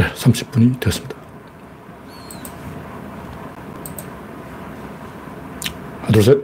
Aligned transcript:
네, 0.00 0.10
30분이 0.14 0.80
되었습니다. 0.80 1.14
하나, 6.00 6.10
둘, 6.10 6.22
셋. 6.22 6.38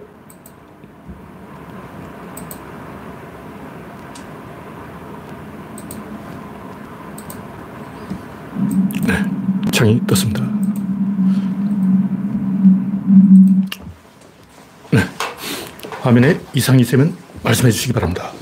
네, 9.07 9.71
창이 9.73 10.07
떴습니다. 10.07 10.43
네, 14.91 15.01
화면에 16.03 16.39
이상이 16.53 16.83
있으면 16.83 17.17
말씀해 17.43 17.71
주시기 17.71 17.95
바랍니다. 17.95 18.36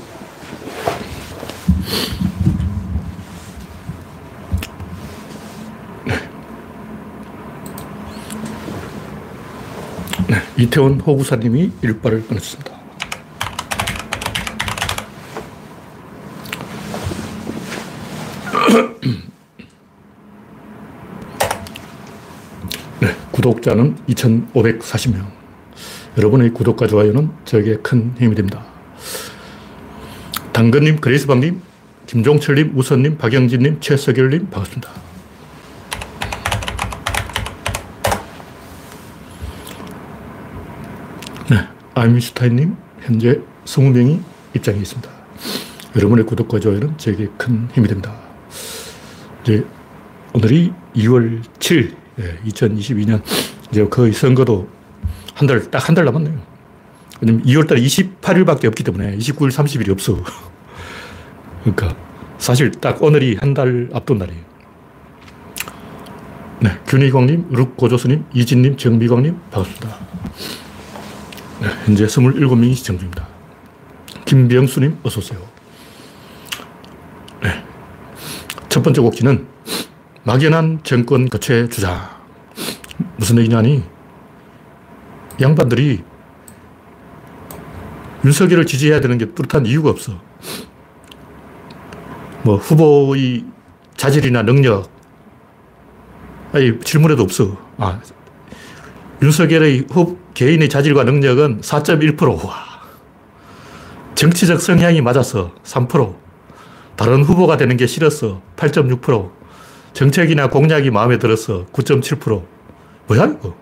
이태원 10.57 11.01
호구사님이 11.01 11.71
일발을 11.81 12.25
끊었습니다. 12.27 12.71
네, 23.01 23.15
구독자는 23.31 23.95
2,540명. 24.07 25.25
여러분의 26.17 26.51
구독과 26.51 26.87
좋아요는 26.87 27.29
저에게 27.43 27.77
큰 27.77 28.13
힘이 28.17 28.35
됩니다. 28.35 28.63
당근님, 30.53 31.01
그레이스방님, 31.01 31.61
김종철님, 32.07 32.71
우선님, 32.77 33.17
박영진님, 33.17 33.81
최석열님, 33.81 34.49
반갑습니다. 34.49 34.89
아임슈타인님, 42.09 42.75
현재 43.01 43.39
20명이 43.65 44.19
입장해 44.55 44.79
있습니다. 44.79 45.09
여러분의 45.95 46.25
구독과 46.25 46.59
좋아요는 46.59 46.97
저에게 46.97 47.27
큰 47.37 47.67
힘이 47.73 47.87
됩니다. 47.87 48.13
이제 49.43 49.65
오늘이 50.33 50.71
2월 50.95 51.41
7일, 51.59 51.95
2022년, 52.45 53.21
이제 53.71 53.87
거의 53.87 54.13
선거도 54.13 54.69
한 55.33 55.47
달, 55.47 55.59
딱 55.71 55.79
한 55.89 55.95
달 55.95 56.05
남았네요. 56.05 56.39
왜냐면 57.21 57.43
2월 57.45 57.67
달에 57.67 57.81
28일밖에 57.81 58.65
없기 58.65 58.83
때문에 58.83 59.17
29일, 59.17 59.49
30일이 59.51 59.89
없어. 59.89 60.17
그러니까 61.63 61.95
사실 62.37 62.69
딱 62.71 63.01
오늘이 63.01 63.35
한 63.39 63.53
달 63.55 63.89
앞둔 63.93 64.19
날이에요. 64.19 64.41
네, 66.61 66.69
균희광님, 66.87 67.47
룩고조스님, 67.49 68.25
이진님, 68.33 68.77
정미광님, 68.77 69.39
반갑습니다. 69.51 70.14
네, 71.61 71.67
현재 71.85 72.05
27명이 72.05 72.75
시청 72.75 72.97
중입니다. 72.97 73.27
김병수님, 74.25 74.99
어서오세요. 75.03 75.39
네. 77.41 77.63
첫 78.67 78.83
번째 78.83 79.01
곡기는 79.01 79.47
막연한 80.23 80.81
정권 80.83 81.29
교체 81.29 81.69
주장. 81.69 82.09
무슨 83.15 83.37
얘기냐니, 83.37 83.83
양반들이 85.39 86.03
윤석열을 88.25 88.65
지지해야 88.65 88.99
되는 88.99 89.17
게 89.17 89.33
뚜렷한 89.33 89.65
이유가 89.65 89.91
없어. 89.91 90.19
뭐, 92.43 92.57
후보의 92.57 93.45
자질이나 93.95 94.41
능력, 94.41 94.91
아니, 96.51 96.79
질문에도 96.81 97.23
없어. 97.23 97.57
아, 97.77 98.01
윤석열의 99.21 99.85
후, 99.89 100.24
개인의 100.35 100.69
자질과 100.69 101.03
능력은 101.05 101.61
4.1%. 101.61 102.45
와. 102.45 102.75
정치적 104.13 104.61
성향이 104.61 105.01
맞아서 105.01 105.55
3%. 105.63 106.15
다른 106.95 107.23
후보가 107.23 107.57
되는 107.57 107.75
게 107.75 107.87
싫어서 107.87 108.41
8.6%. 108.55 109.31
정책이나 109.93 110.49
공약이 110.49 110.91
마음에 110.91 111.17
들어서 111.17 111.65
9.7%. 111.73 112.43
뭐야, 113.07 113.25
이거? 113.25 113.55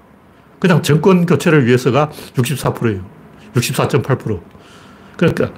그냥 0.59 0.81
정권 0.81 1.25
교체를 1.25 1.65
위해서가 1.65 2.09
64%예요. 2.35 3.05
64.8%. 3.53 4.41
그러니까, 5.15 5.51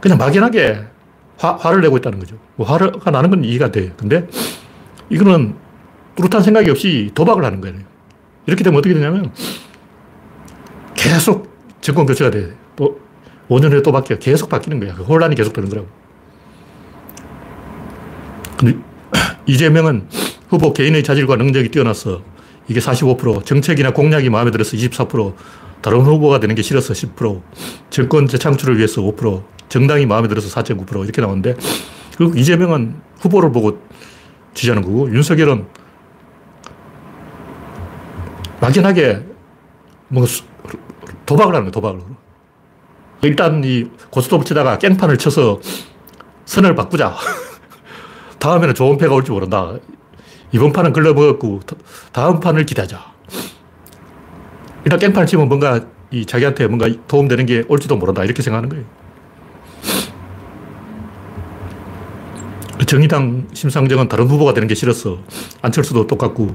그냥 0.00 0.18
막연하게 0.18 0.84
화, 1.38 1.52
화를 1.54 1.80
내고 1.80 1.96
있다는 1.96 2.18
거죠. 2.18 2.36
뭐 2.56 2.66
화가 2.66 3.10
나는 3.10 3.30
건 3.30 3.44
이해가 3.44 3.70
돼. 3.70 3.92
근데 3.96 4.26
이거는 5.08 5.54
뚜렷한 6.16 6.42
생각이 6.42 6.70
없이 6.70 7.10
도박을 7.14 7.44
하는 7.44 7.60
거예요. 7.60 7.78
이렇게 8.46 8.64
되면 8.64 8.78
어떻게 8.78 8.94
되냐면 8.94 9.32
계속 10.96 11.54
정권 11.80 12.06
교체가 12.06 12.30
돼. 12.30 12.54
또 12.74 13.00
5년 13.48 13.72
후에 13.72 13.82
또 13.82 13.92
바뀌어. 13.92 14.18
계속 14.18 14.48
바뀌는 14.48 14.80
거야. 14.80 14.94
그 14.94 15.02
혼란이 15.02 15.34
계속 15.36 15.52
되는 15.52 15.68
거라고. 15.68 15.88
근데 18.58 18.78
이재명은 19.46 20.08
후보 20.48 20.72
개인의 20.72 21.04
자질과 21.04 21.36
능력이 21.36 21.68
뛰어나서 21.68 22.22
이게 22.68 22.80
45%, 22.80 23.44
정책이나 23.44 23.92
공약이 23.92 24.30
마음에 24.30 24.50
들어서 24.50 24.76
24%, 24.76 25.34
다른 25.82 26.00
후보가 26.00 26.40
되는 26.40 26.54
게 26.54 26.62
싫어서 26.62 26.94
10%, 26.94 27.42
정권 27.90 28.26
재창출을 28.26 28.76
위해서 28.76 29.02
5%, 29.02 29.44
정당이 29.68 30.06
마음에 30.06 30.26
들어서 30.26 30.48
4.9% 30.48 31.04
이렇게 31.04 31.20
나오는데, 31.20 31.54
그리고 32.16 32.36
이재명은 32.36 32.96
후보를 33.20 33.52
보고 33.52 33.80
지지하는 34.54 34.82
거고, 34.82 35.12
윤석열은 35.12 35.66
막연하게 38.60 39.22
뭔가 40.08 40.30
도박을 41.26 41.54
하는 41.54 41.64
거예요, 41.64 41.70
도박을. 41.72 42.00
일단 43.22 43.62
이 43.64 43.90
고스톱을 44.10 44.44
치다가 44.44 44.78
깽판을 44.78 45.18
쳐서 45.18 45.60
선을 46.44 46.74
바꾸자. 46.74 47.16
다음에는 48.38 48.74
좋은 48.74 48.96
패가 48.98 49.14
올지 49.14 49.32
모른다. 49.32 49.74
이번 50.52 50.72
판은 50.72 50.92
글러먹었고, 50.92 51.60
다음 52.12 52.40
판을 52.40 52.64
기대하자. 52.64 53.16
일단 54.84 54.98
깽판을 54.98 55.26
치면 55.26 55.48
뭔가 55.48 55.80
이 56.12 56.24
자기한테 56.24 56.68
뭔가 56.68 56.88
도움되는 57.08 57.46
게 57.46 57.64
올지도 57.68 57.96
모른다. 57.96 58.22
이렇게 58.22 58.42
생각하는 58.42 58.68
거예요. 58.68 58.84
정의당 62.86 63.48
심상정은 63.52 64.08
다른 64.08 64.26
후보가 64.26 64.54
되는 64.54 64.68
게 64.68 64.74
싫었어. 64.74 65.18
안철수도 65.62 66.06
똑같고. 66.06 66.54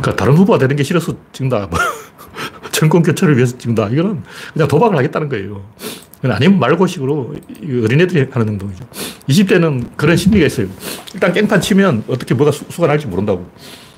그러니까 0.00 0.16
다른 0.16 0.34
후보가 0.34 0.58
되는 0.58 0.76
게 0.76 0.82
싫어서 0.82 1.14
찍는다. 1.32 1.66
뭐 1.66 1.78
정권 2.72 3.02
교체를 3.02 3.36
위해서 3.36 3.56
찍는다. 3.56 3.88
이거는 3.88 4.22
그냥 4.52 4.68
도박을 4.68 4.96
하겠다는 4.96 5.28
거예요. 5.28 5.62
아니면 6.22 6.58
말고 6.58 6.86
식으로 6.86 7.34
어린애들이 7.62 8.28
하는 8.30 8.48
행동이죠. 8.48 8.84
20대는 9.28 9.96
그런 9.96 10.16
심리가 10.16 10.46
있어요. 10.46 10.66
일단 11.14 11.32
깽판 11.32 11.60
치면 11.60 12.04
어떻게 12.08 12.34
뭐가 12.34 12.52
수, 12.52 12.66
가 12.80 12.86
날지 12.86 13.06
모른다고. 13.06 13.48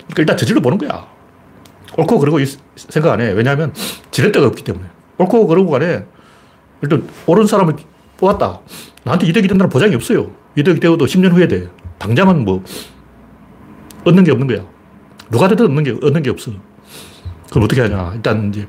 그러니까 0.06 0.18
일단 0.18 0.36
저질러 0.36 0.60
보는 0.60 0.78
거야. 0.78 1.06
옳고 1.96 2.18
그러고 2.18 2.38
생각 2.76 3.12
안 3.12 3.20
해. 3.20 3.32
왜냐하면 3.32 3.72
지렛 4.10 4.32
대가 4.32 4.46
없기 4.46 4.62
때문에. 4.62 4.86
옳고 5.18 5.46
그러고 5.46 5.70
간에 5.70 6.04
일단 6.80 7.08
옳은 7.26 7.46
사람을 7.46 7.76
뽑았다. 8.18 8.60
나한테 9.04 9.26
이득이 9.26 9.48
된다는 9.48 9.68
보장이 9.68 9.94
없어요. 9.94 10.30
이득이 10.56 10.80
되어도 10.80 11.06
10년 11.06 11.32
후에 11.32 11.48
돼. 11.48 11.68
당장은 11.98 12.44
뭐 12.44 12.62
얻는 14.04 14.24
게 14.24 14.30
없는 14.30 14.46
거야. 14.46 14.64
누가 15.32 15.48
돼도 15.48 15.64
얻는 15.64 15.82
게, 15.82 15.90
얻는 16.02 16.22
게 16.22 16.30
없어. 16.30 16.52
그럼 17.50 17.64
어떻게 17.64 17.80
하냐. 17.80 18.12
일단 18.14 18.50
이제 18.50 18.66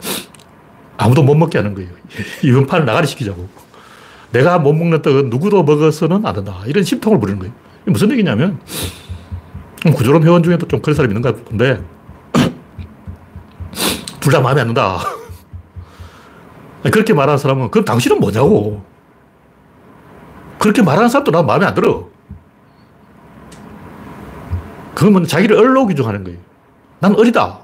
아무도 0.97 1.21
못 1.21 1.35
먹게 1.35 1.57
하는 1.59 1.75
거예요. 1.75 1.89
이번 2.41 2.65
판을 2.65 2.85
나가리 2.85 3.05
시키자고. 3.05 3.47
내가 4.31 4.57
못 4.57 4.73
먹는 4.73 5.01
떡은 5.01 5.29
누구도 5.29 5.61
먹어서는 5.63 6.25
안 6.25 6.33
된다. 6.33 6.63
이런 6.65 6.83
심통을 6.83 7.19
부리는 7.19 7.37
거예요. 7.39 7.53
무슨 7.85 8.09
얘기냐면, 8.11 8.59
구조론 9.95 10.23
회원 10.23 10.41
중에도 10.41 10.65
좀 10.67 10.81
그런 10.81 10.95
사람이 10.95 11.13
있는가 11.13 11.35
본데, 11.43 11.83
둘 14.21 14.31
다 14.31 14.39
마음에 14.39 14.61
안 14.61 14.67
든다. 14.67 14.99
그렇게 16.91 17.13
말하는 17.13 17.37
사람은, 17.37 17.71
그럼 17.71 17.83
당신은 17.85 18.19
뭐냐고. 18.19 18.83
그렇게 20.59 20.81
말하는 20.81 21.09
사람도 21.09 21.31
난 21.31 21.45
마음에 21.45 21.65
안 21.65 21.73
들어. 21.73 22.07
그러면 24.95 25.27
자기를 25.27 25.57
얼로 25.57 25.85
규정하는 25.85 26.23
거예요. 26.23 26.39
난 27.03 27.13
어리다. 27.15 27.59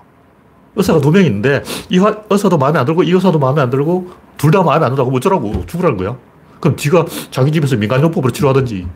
의사가 0.75 0.99
두 0.99 1.11
명 1.11 1.23
있는데 1.23 1.63
이 1.89 1.97
의사도 2.29 2.57
마음에 2.57 2.77
안 2.77 2.85
들고 2.85 3.03
이 3.03 3.11
의사도 3.11 3.39
마음에 3.39 3.61
안 3.61 3.69
들고 3.69 4.11
둘 4.37 4.51
다 4.51 4.61
마음에 4.63 4.85
안 4.85 4.91
든다고 4.91 5.15
어쩌라고 5.15 5.65
죽으라는 5.65 5.97
거야. 5.97 6.17
그럼 6.59 6.75
네가 6.75 7.05
자기 7.31 7.51
집에서 7.51 7.77
민간요법으로 7.77 8.31
치료하든지. 8.31 8.87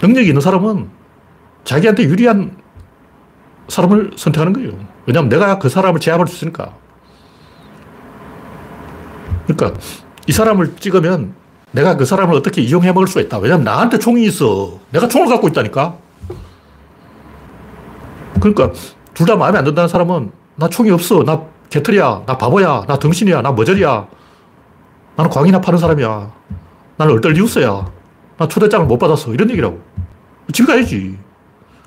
능력이 0.00 0.28
있는 0.28 0.40
사람은 0.40 0.88
자기한테 1.64 2.04
유리한 2.04 2.56
사람을 3.68 4.12
선택하는 4.16 4.52
거예요. 4.52 4.72
왜냐하면 5.06 5.28
내가 5.28 5.58
그 5.58 5.68
사람을 5.68 6.00
제압할 6.00 6.26
수 6.28 6.36
있으니까. 6.36 6.72
그러니까 9.46 9.78
이 10.26 10.32
사람을 10.32 10.76
찍으면 10.76 11.34
내가 11.72 11.96
그 11.96 12.04
사람을 12.04 12.34
어떻게 12.36 12.62
이용해 12.62 12.92
먹을 12.92 13.06
수가 13.08 13.20
있다. 13.22 13.38
왜냐면 13.38 13.64
나한테 13.64 13.98
총이 13.98 14.24
있어. 14.26 14.78
내가 14.90 15.08
총을 15.08 15.28
갖고 15.28 15.48
있다니까. 15.48 15.96
그러니까 18.40 18.72
둘 19.14 19.26
다 19.26 19.36
마음에 19.36 19.58
안 19.58 19.64
든다는 19.64 19.88
사람은 19.88 20.30
나 20.56 20.68
총이 20.68 20.90
없어. 20.90 21.22
나 21.24 21.42
개털이야. 21.68 22.22
나 22.26 22.38
바보야. 22.38 22.84
나 22.86 22.98
덩신이야. 22.98 23.42
나 23.42 23.52
머저리야. 23.52 24.06
나는 25.16 25.30
광이나 25.30 25.60
파는 25.60 25.78
사람이야. 25.78 26.32
나는 26.96 27.14
얼떨 27.14 27.32
리우스야. 27.32 27.86
나 28.38 28.48
초대장을 28.48 28.86
못 28.86 28.98
받았어. 28.98 29.32
이런 29.32 29.50
얘기라고. 29.50 29.80
집에 30.52 30.72
가야지. 30.72 31.16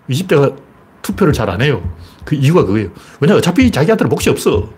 20대가 0.09 0.55
투표를 1.01 1.33
잘 1.33 1.49
안 1.49 1.61
해요. 1.61 1.81
그 2.23 2.35
이유가 2.35 2.63
그거예요. 2.65 2.89
왜냐 3.19 3.35
어차피 3.35 3.69
자기한테는 3.71 4.09
몫이 4.09 4.29
없어. 4.29 4.69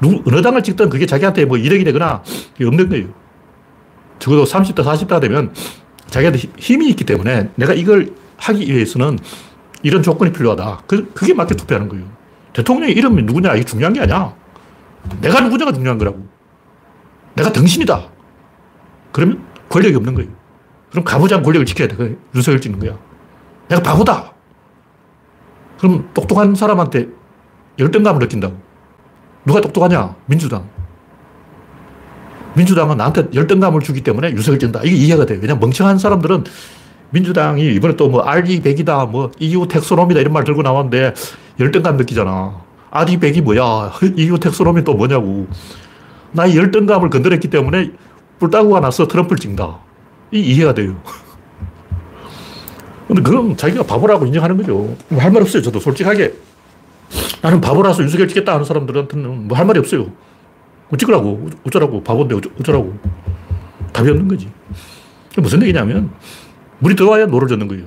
누, 0.00 0.22
어느 0.26 0.42
당을 0.42 0.62
찍든 0.62 0.88
그게 0.88 1.06
자기한테 1.06 1.44
뭐 1.44 1.56
이득이 1.58 1.84
되거나 1.84 2.22
없는 2.60 2.88
거예요. 2.88 3.06
적어도 4.18 4.44
30대, 4.44 4.84
40대가 4.84 5.20
되면 5.20 5.52
자기한테 6.08 6.48
힘이 6.58 6.88
있기 6.90 7.04
때문에 7.04 7.50
내가 7.56 7.74
이걸 7.74 8.12
하기 8.38 8.72
위해서는 8.72 9.18
이런 9.82 10.02
조건이 10.02 10.32
필요하다. 10.32 10.82
그, 10.86 11.10
그게 11.12 11.34
맞게 11.34 11.54
투표하는 11.54 11.88
거예요. 11.88 12.04
대통령의 12.52 12.94
이름이 12.94 13.22
누구냐, 13.22 13.54
이게 13.54 13.64
중요한 13.64 13.92
게 13.92 14.00
아니야. 14.00 14.34
내가 15.20 15.40
누구냐가 15.40 15.72
중요한 15.72 15.98
거라고. 15.98 16.26
내가 17.34 17.52
당신이다. 17.52 18.08
그러면 19.10 19.44
권력이 19.68 19.96
없는 19.96 20.14
거예요. 20.14 20.30
그럼 20.90 21.04
가부장 21.04 21.42
권력을 21.42 21.64
지켜야 21.66 21.88
돼. 21.88 21.96
그 21.96 22.18
윤석열 22.34 22.60
찍는 22.60 22.78
거야. 22.78 22.98
내가 23.68 23.82
바보다. 23.82 24.32
그럼 25.78 26.08
똑똑한 26.14 26.54
사람한테 26.54 27.08
열등감을 27.78 28.20
느낀다고. 28.20 28.56
누가 29.44 29.60
똑똑하냐? 29.60 30.14
민주당. 30.26 30.68
민주당은 32.54 32.98
나한테 32.98 33.28
열등감을 33.34 33.80
주기 33.80 34.02
때문에 34.02 34.30
윤석열 34.32 34.58
찐다. 34.58 34.82
이게 34.84 34.94
이해가 34.94 35.24
돼요. 35.24 35.38
왜냐면 35.40 35.60
멍청한 35.60 35.98
사람들은 35.98 36.44
민주당이 37.12 37.74
이번에 37.74 37.96
또 37.96 38.08
뭐 38.08 38.24
RD100이다, 38.24 39.08
뭐 39.08 39.30
EU 39.38 39.66
텍소놈이다 39.68 40.20
이런 40.20 40.32
말 40.32 40.44
들고 40.44 40.62
나왔는데 40.62 41.14
열등감 41.60 41.96
느끼잖아. 41.96 42.60
RD100이 42.90 43.42
뭐야? 43.42 43.92
EU 44.16 44.38
텍소놈이 44.38 44.84
또 44.84 44.94
뭐냐고. 44.94 45.46
나의 46.32 46.56
열등감을 46.56 47.10
건드렸기 47.10 47.48
때문에 47.50 47.90
뿔따구가 48.38 48.80
나서 48.80 49.06
트럼프를 49.06 49.38
찍다. 49.38 49.78
이 50.32 50.40
이해가 50.40 50.74
돼요. 50.74 50.96
근데 53.06 53.22
그건 53.22 53.56
자기가 53.56 53.82
바보라고 53.84 54.26
인정하는 54.26 54.56
거죠. 54.56 54.96
뭐 55.08 55.20
할 55.20 55.30
말 55.32 55.42
없어요. 55.42 55.62
저도 55.62 55.80
솔직하게. 55.80 56.32
나는 57.42 57.60
바보라서 57.60 58.02
윤석열 58.02 58.28
찍겠다 58.28 58.54
하는 58.54 58.64
사람들한테는 58.64 59.48
뭐 59.48 59.58
할 59.58 59.66
말이 59.66 59.78
없어요. 59.78 60.06
뭐 60.88 60.96
찍으라고. 60.98 61.50
어쩌라고. 61.66 62.02
바본데 62.02 62.36
어쩌라고. 62.60 62.94
답이 63.92 64.08
없는 64.10 64.28
거지. 64.28 64.48
무슨 65.36 65.60
얘기냐면 65.62 66.10
물이 66.82 66.96
들어와야 66.96 67.26
노를 67.26 67.48
젓는 67.48 67.68
거예요. 67.68 67.84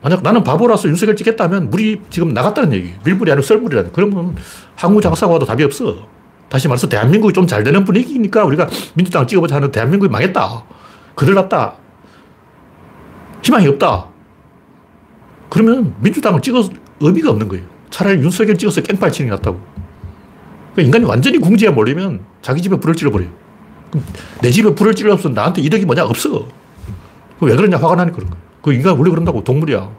만약 0.00 0.22
나는 0.22 0.44
바보라서 0.44 0.88
윤석열 0.88 1.16
찍겠다 1.16 1.44
하면 1.44 1.70
물이 1.70 2.02
지금 2.08 2.32
나갔다는 2.32 2.72
얘기. 2.72 2.94
밀물이 3.04 3.32
아니고 3.32 3.44
썰물이라는. 3.44 3.90
그러면 3.92 4.36
항우 4.76 5.00
장사가 5.00 5.32
와도 5.32 5.44
답이 5.44 5.64
없어. 5.64 6.06
다시 6.48 6.68
말해서 6.68 6.88
대한민국이 6.88 7.34
좀 7.34 7.46
잘 7.46 7.64
되는 7.64 7.84
분위기니까 7.84 8.44
우리가 8.44 8.68
민주당 8.94 9.26
찍어보자 9.26 9.56
하는 9.56 9.70
대한민국이 9.72 10.10
망했다. 10.10 10.62
거덜 11.16 11.34
났다. 11.34 11.74
희망이 13.42 13.66
없다. 13.66 14.06
그러면 15.50 15.94
민주당을 16.00 16.40
찍어서 16.40 16.70
의미가 17.00 17.30
없는 17.30 17.48
거예요. 17.48 17.64
차라리 17.90 18.20
윤석열 18.22 18.56
찍어서 18.56 18.80
깽판 18.82 19.10
치는 19.10 19.30
게 19.30 19.36
낫다고. 19.36 19.60
그러니까 20.74 20.82
인간이 20.82 21.04
완전히 21.04 21.38
궁지에 21.38 21.70
몰리면 21.70 22.20
자기 22.40 22.62
집에 22.62 22.76
불을 22.76 22.94
질러버려요. 22.94 23.30
내 24.42 24.50
집에 24.50 24.72
불을 24.74 24.94
찔러서 24.94 25.30
나한테 25.30 25.60
이득이 25.62 25.86
뭐냐? 25.86 26.04
없어. 26.04 26.46
왜 27.40 27.54
그러냐? 27.56 27.76
화가 27.76 27.94
나니까 27.94 28.16
그런 28.16 28.30
거야. 28.30 28.40
그 28.62 28.72
인간 28.72 28.96
원래 28.96 29.10
그런다고. 29.10 29.44
동물이야. 29.44 29.90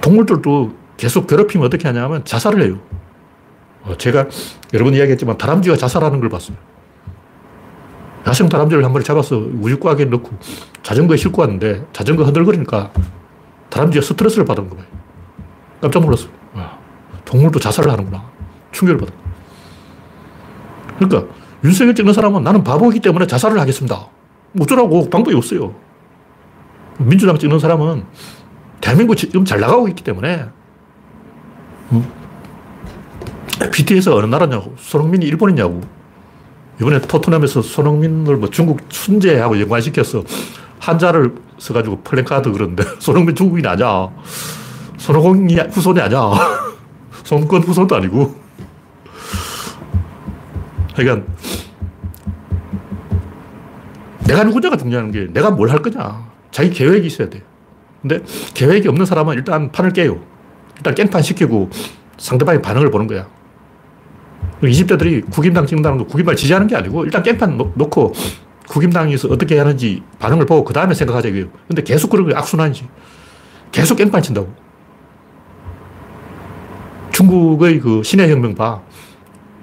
동물들도 0.00 0.74
계속 0.96 1.26
괴롭히면 1.26 1.66
어떻게 1.66 1.88
하냐면 1.88 2.24
자살을 2.24 2.62
해요. 2.62 2.78
어, 3.82 3.96
제가 3.96 4.26
여러 4.72 4.84
번 4.84 4.94
이야기했지만 4.94 5.36
다람쥐가 5.38 5.76
자살하는 5.76 6.20
걸 6.20 6.28
봤어요. 6.28 6.56
야생 8.26 8.48
다람쥐를 8.48 8.84
한 8.84 8.92
마리 8.92 9.04
잡아서 9.04 9.36
우유과학에 9.36 10.06
넣고 10.06 10.30
자전거에 10.82 11.16
싣고 11.16 11.42
왔는데 11.42 11.86
자전거 11.92 12.24
흔들거리니까 12.24 12.90
다람쥐가 13.68 14.04
스트레스를 14.04 14.44
받은 14.46 14.70
거예요. 14.70 14.84
깜짝 15.80 16.02
놀랐어요. 16.02 16.30
와, 16.54 16.78
동물도 17.26 17.58
자살을 17.58 17.90
하는구나. 17.90 18.24
충격을 18.72 19.06
받아. 19.06 19.12
그러니까 20.98 21.34
윤석열 21.64 21.94
찍는 21.94 22.12
사람은 22.14 22.42
나는 22.42 22.64
바보이기 22.64 23.00
때문에 23.00 23.26
자살을 23.26 23.60
하겠습니다. 23.60 24.08
어쩌라고 24.60 25.08
방법이 25.10 25.36
없어요. 25.36 25.74
민주당 26.98 27.38
찍는 27.38 27.58
사람은 27.58 28.04
대한민국 28.80 29.16
지금 29.16 29.44
잘 29.44 29.60
나가고 29.60 29.88
있기 29.88 30.04
때문에 30.04 30.46
음? 31.92 32.04
BTS 33.72 34.10
어느 34.10 34.26
나라냐고 34.26 34.74
손흥민이 34.78 35.26
일본이냐고 35.26 35.80
이번에 36.80 37.00
토트넘에서 37.00 37.62
손흥민을 37.62 38.36
뭐 38.36 38.50
중국 38.50 38.80
순재하고 38.88 39.60
연관시켜서 39.60 40.24
한자를 40.80 41.34
써가지고 41.58 42.02
플랜카드 42.02 42.50
그러는데 42.52 42.84
손흥민 42.98 43.34
중국인이 43.34 43.66
아니야. 43.66 44.10
손흥민이 44.98 45.60
후손이 45.70 46.00
아니야. 46.00 46.32
손권 47.24 47.62
후손도 47.62 47.96
아니고. 47.96 48.34
그러니까 50.94 51.26
내가 54.26 54.44
누구냐가 54.44 54.76
중요한 54.76 55.10
게 55.10 55.26
내가 55.32 55.50
뭘 55.50 55.70
할 55.70 55.82
거냐. 55.82 56.32
자기 56.50 56.70
계획이 56.70 57.06
있어야 57.06 57.28
돼. 57.28 57.42
근데 58.00 58.20
계획이 58.54 58.88
없는 58.88 59.06
사람은 59.06 59.34
일단 59.34 59.72
판을 59.72 59.92
깨요. 59.92 60.20
일단 60.76 60.94
깽판 60.94 61.22
시키고 61.22 61.70
상대방의 62.18 62.62
반응을 62.62 62.90
보는 62.90 63.06
거야. 63.06 63.26
20대들이 64.62 65.28
국임당 65.30 65.66
찍는다는 65.66 65.98
거 65.98 66.04
국임당 66.06 66.36
지지하는 66.36 66.66
게 66.66 66.76
아니고 66.76 67.04
일단 67.04 67.22
깽판 67.22 67.56
놓고 67.74 68.12
국임당에서 68.68 69.28
어떻게 69.28 69.58
하는지 69.58 70.02
반응을 70.18 70.46
보고 70.46 70.64
그 70.64 70.72
다음에 70.72 70.94
생각하자 70.94 71.28
이거예요. 71.28 71.48
근데 71.66 71.82
계속 71.82 72.08
그런 72.10 72.28
거 72.28 72.36
악순환이지. 72.36 72.88
계속 73.72 73.96
깽판 73.96 74.22
친다고. 74.22 74.52
중국의 77.12 77.80
그 77.80 78.02
신의 78.02 78.30
혁명 78.30 78.54
봐. 78.54 78.80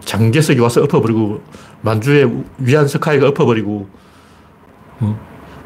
장개석이 0.06 0.60
와서 0.60 0.82
엎어버리고 0.82 1.42
만주의 1.82 2.44
위안스카이가 2.58 3.28
엎어버리고 3.30 3.88
어? 3.88 4.00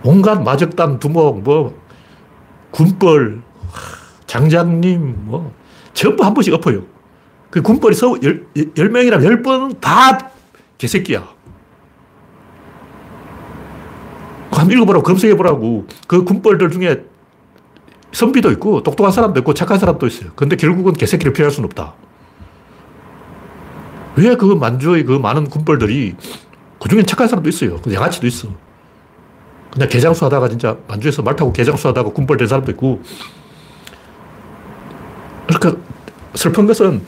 온갖 0.03 0.41
마적단 0.41 0.99
두목 0.99 1.41
뭐 1.43 1.79
군벌 2.71 3.41
장장님 4.27 5.15
뭐 5.25 5.53
전부 5.93 6.23
한 6.23 6.33
번씩 6.33 6.53
엎어요. 6.53 6.83
그 7.49 7.61
군벌이 7.61 7.95
서 7.95 8.15
열, 8.21 8.45
열 8.77 8.89
명이라면 8.89 9.25
열 9.25 9.41
번은 9.41 9.79
다 9.79 10.31
개새끼야. 10.77 11.35
한번 14.51 14.71
읽어보라고, 14.71 15.03
검색해보라고. 15.03 15.87
그 16.07 16.23
군벌들 16.23 16.71
중에 16.71 17.05
선비도 18.11 18.51
있고, 18.51 18.83
똑똑한 18.83 19.11
사람도 19.11 19.39
있고, 19.41 19.53
착한 19.53 19.77
사람도 19.77 20.07
있어요. 20.07 20.31
근데 20.35 20.55
결국은 20.55 20.93
개새끼를 20.93 21.33
피할 21.33 21.51
수는 21.51 21.67
없다. 21.67 21.93
왜 24.17 24.35
그 24.35 24.45
만주의 24.45 25.03
그 25.03 25.13
많은 25.13 25.49
군벌들이, 25.49 26.15
그 26.81 26.89
중엔 26.89 27.05
착한 27.05 27.27
사람도 27.27 27.49
있어요. 27.49 27.81
그 27.81 27.93
양아치도 27.93 28.27
있어. 28.27 28.49
그냥 29.75 29.89
개장수 29.89 30.23
하다가 30.25 30.47
진짜 30.47 30.77
만주에서 30.87 31.21
말 31.21 31.35
타고 31.35 31.51
개장수 31.51 31.89
하다가 31.89 32.11
군벌 32.11 32.37
된 32.37 32.47
사람도 32.47 32.71
있고. 32.71 33.01
그러니까 35.47 35.81
슬픈 36.33 36.65
것은 36.65 37.03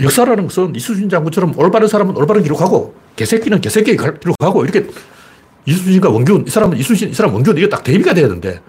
역사라는 0.00 0.48
것은 0.48 0.74
이수진 0.74 1.08
장군처럼 1.08 1.56
올바른 1.56 1.88
사람은 1.88 2.16
올바른 2.16 2.42
기록하고 2.42 2.94
개새끼는 3.14 3.60
개새끼 3.60 3.96
기록하고 3.96 4.64
이렇게 4.64 4.88
이수진과 5.64 6.10
원균, 6.10 6.44
이 6.46 6.50
사람은 6.50 6.76
이수진, 6.76 7.10
이 7.10 7.14
사람 7.14 7.32
원균 7.32 7.56
이게 7.56 7.68
딱 7.68 7.82
대비가 7.82 8.12
돼야 8.12 8.26
되는데 8.26 8.60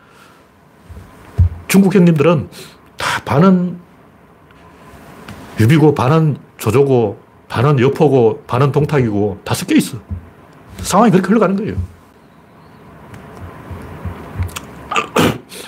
중국 1.68 1.94
형님들은 1.94 2.48
다 2.96 3.22
반은 3.26 3.78
유비고 5.60 5.96
반은 5.96 6.38
조조고 6.58 7.20
반은 7.50 7.80
여포고 7.80 8.44
반은 8.48 8.72
동탁이고 8.72 9.42
다 9.44 9.54
섞여 9.56 9.76
있어. 9.76 9.98
상황이 10.82 11.12
그렇게 11.12 11.28
흘러가는 11.28 11.56
거예요. 11.56 11.97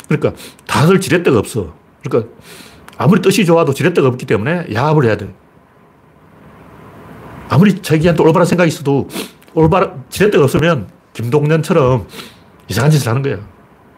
그러니까 0.10 0.34
다들 0.68 1.00
지렛대가 1.00 1.38
없어. 1.38 1.74
그러니까 2.04 2.34
아무리 2.98 3.22
뜻이 3.22 3.46
좋아도 3.46 3.74
지렛대가 3.74 4.08
없기 4.10 4.26
때문에 4.26 4.68
야합을 4.74 5.06
해야 5.06 5.16
돼. 5.16 5.34
아무리 7.48 7.82
자기한테 7.82 8.22
올바른 8.24 8.46
생각이 8.46 8.68
있어도 8.68 9.08
올바른 9.54 9.92
지렛대가 10.10 10.44
없으면 10.44 10.90
김동연처럼 11.14 12.08
이상한 12.68 12.92
짓을 12.92 13.10
하는 13.10 13.22
거야. 13.22 13.38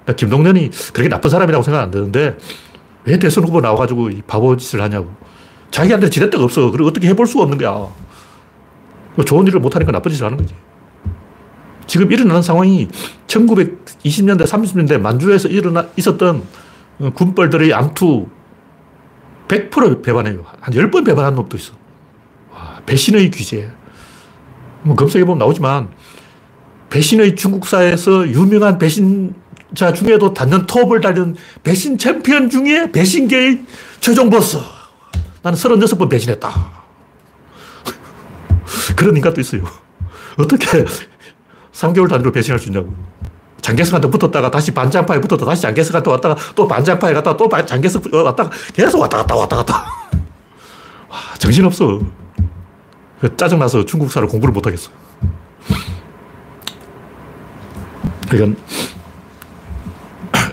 그러니까 0.04 0.16
김동연이 0.16 0.70
그렇게 0.94 1.10
나쁜 1.10 1.30
사람이라고 1.30 1.64
생각 1.64 1.82
안 1.82 1.92
드는데 1.92 2.38
왜 3.06 3.18
대선 3.18 3.44
후보 3.46 3.62
나와가지고 3.62 4.10
이 4.10 4.22
바보 4.22 4.56
짓을 4.56 4.82
하냐고. 4.82 5.12
자기한테 5.72 6.10
지렛대가 6.10 6.44
없어. 6.44 6.70
그리고 6.72 6.90
어떻게 6.90 7.08
해볼 7.08 7.26
수가 7.26 7.44
없는 7.44 7.58
거야. 7.58 7.88
좋은 9.26 9.48
일을 9.48 9.60
못하니까 9.60 9.92
나쁜 9.92 10.12
짓을 10.12 10.26
하는 10.26 10.38
거지. 10.38 10.54
지금 11.88 12.12
일어나는 12.12 12.42
상황이 12.42 12.88
1920년대, 14.04 14.46
30년대 14.46 15.00
만주에서 15.00 15.48
일어나, 15.48 15.88
있었던 15.96 16.44
군벌들의 17.16 17.74
암투 17.74 18.28
100% 19.48 20.04
배반해요. 20.04 20.46
한 20.60 20.74
10번 20.74 21.06
배반한 21.06 21.36
놈도 21.36 21.58
있어. 21.58 21.74
와, 22.52 22.82
배신의 22.86 23.32
귀재. 23.32 23.70
뭐 24.84 24.96
검색해보면 24.96 25.40
나오지만 25.40 25.90
배신의 26.90 27.36
중국사에서 27.36 28.28
유명한 28.30 28.78
배신자 28.78 29.94
중에도 29.94 30.34
단연 30.34 30.66
톱을 30.66 31.02
달린 31.02 31.36
배신 31.64 31.98
챔피언 31.98 32.50
중에 32.50 32.92
배신계의 32.92 33.64
최종 34.00 34.30
보스. 34.30 34.58
나는 35.42 35.58
36번 35.58 36.10
배신했다. 36.10 36.50
그런 38.96 39.16
인간도 39.16 39.42
있어요. 39.42 39.64
어떻게 40.38 40.86
3개월 41.74 42.10
단위로 42.10 42.32
배신할 42.32 42.60
수 42.60 42.70
있냐고. 42.70 42.94
장개석한테 43.62 44.10
붙었다가 44.10 44.52
다시 44.52 44.72
반장파에 44.72 45.22
붙었다 45.22 45.46
다시 45.46 45.62
장개석한테 45.62 46.10
왔다가 46.10 46.36
또 46.56 46.68
반장파에 46.68 47.14
갔다가 47.14 47.38
또 47.38 47.50
장개석 47.66 48.14
왔다가 48.14 48.50
계속 48.74 49.00
왔다 49.00 49.18
갔다 49.18 49.36
왔다 49.36 49.56
갔다. 49.58 49.74
와, 51.08 51.18
정신없어. 51.38 52.00
짜증나서 53.38 53.86
중국사를 53.86 54.28
공부를 54.28 54.52
못하겠어. 54.54 54.90
그러니까 58.30 58.60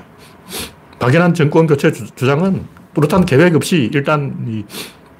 박연한 0.98 1.32
정권 1.32 1.66
교체 1.66 1.92
주장은 1.92 2.66
뚜렷한 2.94 3.24
계획 3.24 3.54
없이 3.54 3.88
일단 3.92 4.66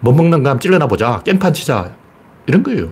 못 0.01 0.13
먹는 0.13 0.43
감 0.43 0.59
찔러나 0.59 0.87
보자. 0.87 1.23
깽판 1.25 1.55
치자. 1.55 1.95
이런 2.47 2.63
거예요. 2.63 2.89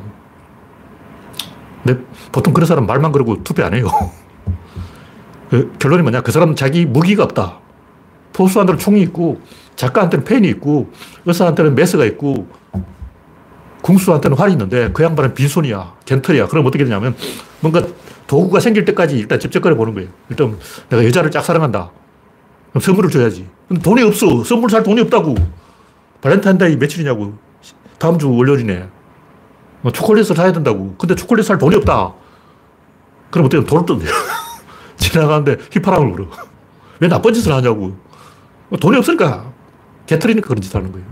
근데 1.85 2.03
보통 2.33 2.53
그런 2.53 2.67
사람 2.67 2.87
말만 2.87 3.12
그러고 3.12 3.43
투표 3.43 3.65
안 3.65 3.75
해요. 3.75 3.88
그 5.50 5.73
결론이 5.79 6.03
뭐냐? 6.03 6.23
그 6.23 6.33
사람은 6.33 6.57
자기 6.57 6.87
무기가 6.87 7.25
없다. 7.25 7.61
포수한테는 8.33 8.79
총이 8.79 9.00
있고, 9.03 9.41
작가한테는 9.76 10.25
펜이 10.25 10.49
있고, 10.49 10.91
의사한테는 11.25 11.75
메스가 11.75 12.05
있고, 12.07 12.49
궁수한테는 13.87 14.37
활이 14.37 14.53
있는데 14.53 14.91
그 14.93 15.05
양반은 15.05 15.35
빈손이야. 15.35 15.95
개털이야. 16.05 16.49
그럼 16.49 16.67
어떻게 16.67 16.83
되냐면 16.83 17.15
뭔가 17.61 17.83
도구가 18.26 18.59
생길 18.59 18.85
때까지 18.85 19.17
일단 19.17 19.38
집적거려 19.38 19.76
보는 19.76 19.95
거예요. 19.95 20.09
일단 20.29 20.59
내가 20.88 21.05
여자를 21.05 21.31
짝사랑한다. 21.31 21.93
그럼 22.71 22.81
선물을 22.81 23.11
줘야지. 23.11 23.47
근데 23.69 23.81
돈이 23.81 24.03
없어. 24.03 24.43
선물 24.43 24.71
살 24.71 24.83
돈이 24.83 25.00
없다고. 25.03 25.37
발렌타인데이 26.21 26.76
며칠이냐고. 26.76 27.35
다음 27.99 28.19
주 28.19 28.29
월요일이네. 28.29 28.88
뭐 29.83 29.93
초콜릿을 29.93 30.35
사야 30.35 30.50
된다고. 30.50 30.97
근데 30.99 31.15
초콜릿 31.15 31.47
살 31.47 31.57
돈이 31.57 31.76
없다. 31.76 32.12
그럼 33.31 33.47
어떻게 33.47 33.65
돈을 33.65 33.87
뜬대요. 33.87 34.11
지나가는데 34.97 35.57
휘파람을 35.73 36.12
불어. 36.12 36.26
왜 37.00 37.09
나쁜 37.09 37.35
짓을 37.35 37.53
하냐고. 37.53 37.97
뭐 38.69 38.79
돈이 38.79 38.97
없으니까. 38.97 39.53
개털이니까 40.07 40.49
그런 40.49 40.61
짓 40.61 40.75
하는 40.75 40.93
거예요. 40.93 41.07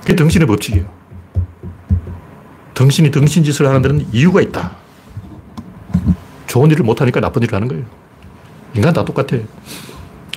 그게 0.00 0.14
등신의 0.16 0.46
법칙이에요. 0.46 0.86
등신이 2.74 3.10
등신 3.10 3.44
짓을 3.44 3.66
하는 3.66 3.82
데는 3.82 4.06
이유가 4.12 4.40
있다. 4.40 4.72
좋은 6.46 6.70
일을 6.70 6.84
못하니까 6.84 7.20
나쁜 7.20 7.42
일을 7.42 7.54
하는 7.54 7.68
거예요. 7.68 7.84
인간 8.74 8.92
다 8.92 9.04
똑같아. 9.04 9.36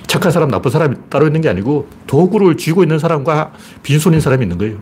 착한 0.06 0.30
사람, 0.30 0.50
나쁜 0.50 0.70
사람이 0.70 0.96
따로 1.10 1.26
있는 1.26 1.40
게 1.40 1.48
아니고 1.48 1.88
도구를 2.06 2.56
쥐고 2.56 2.82
있는 2.82 2.98
사람과 2.98 3.52
빈손인 3.82 4.20
사람이 4.20 4.44
있는 4.44 4.58
거예요. 4.58 4.78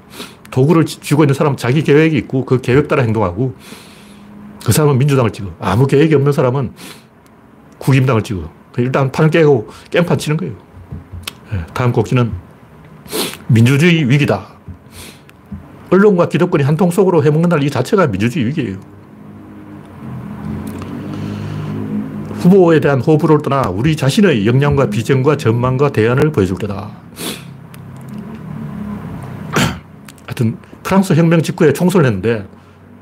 도구를 0.50 0.86
쥐고 0.86 1.24
있는 1.24 1.34
사람은 1.34 1.56
자기 1.56 1.82
계획이 1.82 2.16
있고 2.18 2.44
그 2.44 2.60
계획 2.60 2.88
따라 2.88 3.02
행동하고 3.02 3.54
그 4.64 4.72
사람은 4.72 4.98
민주당을 4.98 5.30
찍어. 5.30 5.50
아무 5.60 5.86
계획이 5.86 6.14
없는 6.14 6.32
사람은 6.32 6.72
국임당을 7.84 8.22
찍어. 8.22 8.50
일단 8.78 9.12
판을 9.12 9.30
깨고 9.30 9.68
깽판 9.90 10.16
치는 10.18 10.36
거예요. 10.38 10.54
예, 11.52 11.66
다음 11.74 11.92
곡지는 11.92 12.32
민주주의 13.46 14.08
위기다. 14.08 14.46
언론과 15.90 16.28
기득권이 16.28 16.64
한 16.64 16.76
통 16.76 16.90
속으로 16.90 17.22
해먹는 17.22 17.50
날이 17.50 17.70
자체가 17.70 18.06
민주주의 18.08 18.46
위기예요. 18.46 18.78
후보에 22.40 22.80
대한 22.80 23.00
호불호를 23.00 23.42
떠나 23.42 23.68
우리 23.68 23.96
자신의 23.96 24.46
역량과 24.46 24.90
비전과 24.90 25.36
전망과 25.36 25.90
대안을 25.92 26.32
보여줄 26.32 26.58
때다. 26.58 26.90
하여튼 30.26 30.56
프랑스 30.82 31.12
혁명 31.14 31.42
직후에 31.42 31.72
총선을 31.72 32.06
했는데 32.06 32.46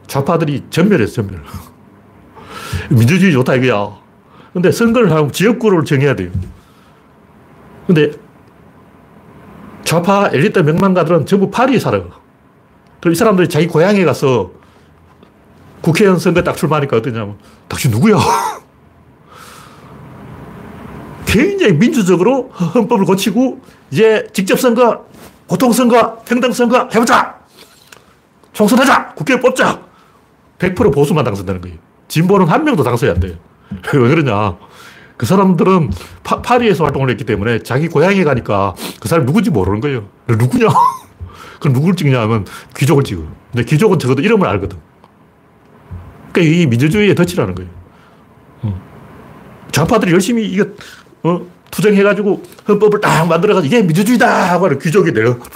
좌파들이 0.07 0.65
전멸했어, 0.71 1.15
전멸. 1.23 1.41
민주주의 2.91 3.33
좋다 3.33 3.55
이거야. 3.55 4.02
근데 4.53 4.71
선거를 4.71 5.11
하면 5.11 5.33
지역구를 5.33 5.85
정해야 5.85 6.15
돼요. 6.15 6.31
근데 7.87 8.13
좌파 9.85 10.29
엘리트 10.33 10.61
명망가들은 10.61 11.27
전부 11.27 11.51
파리에 11.51 11.79
살아요. 11.79 12.11
그럼 13.01 13.13
이 13.13 13.17
사람들이 13.17 13.49
자기 13.49 13.67
고향에 13.67 14.05
가서 14.05 14.53
국회의원 15.81 16.19
선거 16.19 16.43
딱 16.43 16.57
출마하니까 16.57 16.99
어떠냐면, 16.99 17.37
당신 17.67 17.91
누구야? 17.91 18.17
굉장히 21.27 21.73
민주적으로 21.73 22.51
헌법을 22.51 23.05
고치고 23.05 23.61
이제 23.91 24.27
직접 24.33 24.61
선거, 24.61 25.07
보통 25.49 25.73
선거, 25.73 26.19
평등 26.25 26.53
선거 26.53 26.89
해보자. 26.95 27.41
총선하자. 28.53 29.15
국회 29.15 29.41
뽑자. 29.41 29.83
100% 30.59 30.95
보수만 30.95 31.25
당선되는 31.25 31.61
거예요. 31.61 31.79
진보는 32.09 32.47
한 32.47 32.65
명도 32.65 32.83
당선이 32.83 33.11
안 33.11 33.19
돼요. 33.19 33.35
왜 33.95 34.09
그러냐. 34.09 34.57
그 35.17 35.27
사람들은 35.27 35.91
파, 36.25 36.43
파리에서 36.43 36.85
활동을 36.85 37.11
했기 37.11 37.25
때문에 37.25 37.61
자기 37.61 37.89
고향에 37.89 38.25
가니까 38.25 38.75
그 39.01 39.09
사람이 39.09 39.27
누군지 39.27 39.51
모르는 39.51 39.81
거예요. 39.81 40.09
누구냐? 40.27 40.69
그럼 41.61 41.75
누구를 41.75 41.95
찍냐 41.95 42.21
하면 42.23 42.45
귀족을 42.77 43.05
찍어. 43.05 43.23
근데 43.53 43.65
귀족은 43.65 44.01
적어도 44.01 44.21
이름을 44.21 44.49
알거든. 44.49 44.79
그러니까 46.33 46.57
이 46.57 46.67
민주주의의 46.67 47.15
덫이라는 47.15 47.55
거예요. 47.55 47.71
어. 48.63 48.83
좌파들이 49.71 50.13
열심히 50.13 50.45
이거 50.45 50.67
어? 51.23 51.47
투쟁해가지고 51.71 52.43
헌법을 52.69 53.01
딱 53.01 53.27
만들어가지고 53.29 53.73
이게 53.73 53.81
민주주의다 53.83 54.53
하고 54.53 54.69
귀족이 54.77 55.13
내려. 55.13 55.39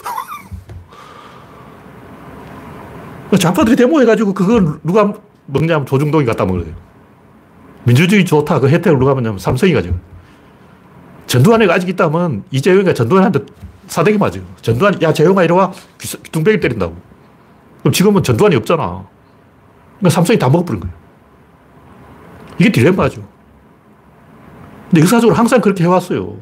좌파들이 3.37 3.75
데모해가지고 3.75 4.33
그걸 4.33 4.79
누가 4.85 5.13
먹냐면 5.47 5.87
조중동이 5.87 6.25
갖다 6.25 6.45
먹어요. 6.45 6.86
민주주의 7.87 8.25
좋다. 8.25 8.59
그 8.61 8.69
혜택을 8.69 8.99
누가 8.99 9.15
먹냐면 9.15 9.39
삼성이 9.39 9.73
가지고. 9.73 9.97
전두환이가 11.29 11.75
아직 11.75 11.89
있다면 11.89 12.45
이재용이가 12.51 12.95
전두환한테 12.95 13.41
사대기 13.87 14.19
맞아요. 14.19 14.43
전두환, 14.61 15.01
야, 15.03 15.13
재용아, 15.13 15.45
이리 15.45 15.53
와. 15.53 15.73
둥배기 16.33 16.61
때린다고. 16.61 16.97
그럼 17.81 17.93
지금은 17.93 18.23
전두환이 18.25 18.57
없잖아. 18.57 19.07
그러니까 19.99 20.11
삼성이 20.11 20.39
다 20.39 20.49
먹어버린 20.49 20.81
거예요. 20.81 20.95
이게 22.59 22.73
딜레마죠. 22.73 23.27
근데 24.91 25.03
역사적으로 25.03 25.37
항상 25.37 25.61
그렇게 25.61 25.85
해왔어요. 25.85 26.37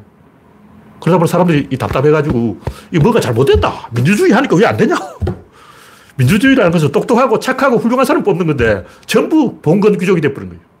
그러다 0.99 1.19
보니 1.19 1.29
사람들이 1.29 1.77
답답해가지고, 1.77 2.57
이 2.91 2.99
뭐가 2.99 3.19
잘못됐다. 3.19 3.89
민주주의 3.91 4.31
하니까 4.31 4.55
왜 4.55 4.65
안 4.65 4.77
되냐? 4.77 4.95
민주주의라는 6.17 6.71
것은 6.71 6.91
똑똑하고 6.91 7.39
착하고 7.39 7.77
훌륭한 7.77 8.05
사람 8.05 8.23
뽑는 8.23 8.47
건데, 8.47 8.85
전부 9.05 9.59
봉건 9.61 9.97
귀족이 9.99 10.21
돼버린 10.21 10.49
거예요. 10.49 10.74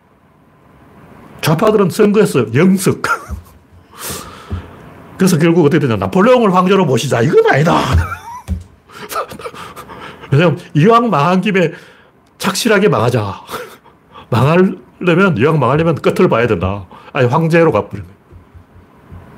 좌파들은 1.41 1.89
선거에서 1.89 2.53
영석. 2.53 3.01
그래서 5.17 5.37
결국 5.37 5.65
어떻게 5.65 5.79
되냐. 5.79 5.95
나폴레옹을 5.97 6.53
황제로 6.53 6.85
모시자. 6.85 7.21
이건 7.21 7.45
아니다. 7.51 7.79
왜냐면 10.31 10.59
이왕 10.73 11.09
망한 11.09 11.41
김에 11.41 11.71
착실하게 12.37 12.89
망하자. 12.89 13.41
망하려면, 14.29 15.37
이왕 15.37 15.59
망하려면 15.59 15.95
끝을 15.95 16.27
봐야 16.27 16.47
된다. 16.47 16.87
아니, 17.13 17.27
황제로 17.27 17.71
가버린 17.71 18.03
거예요. 18.03 18.15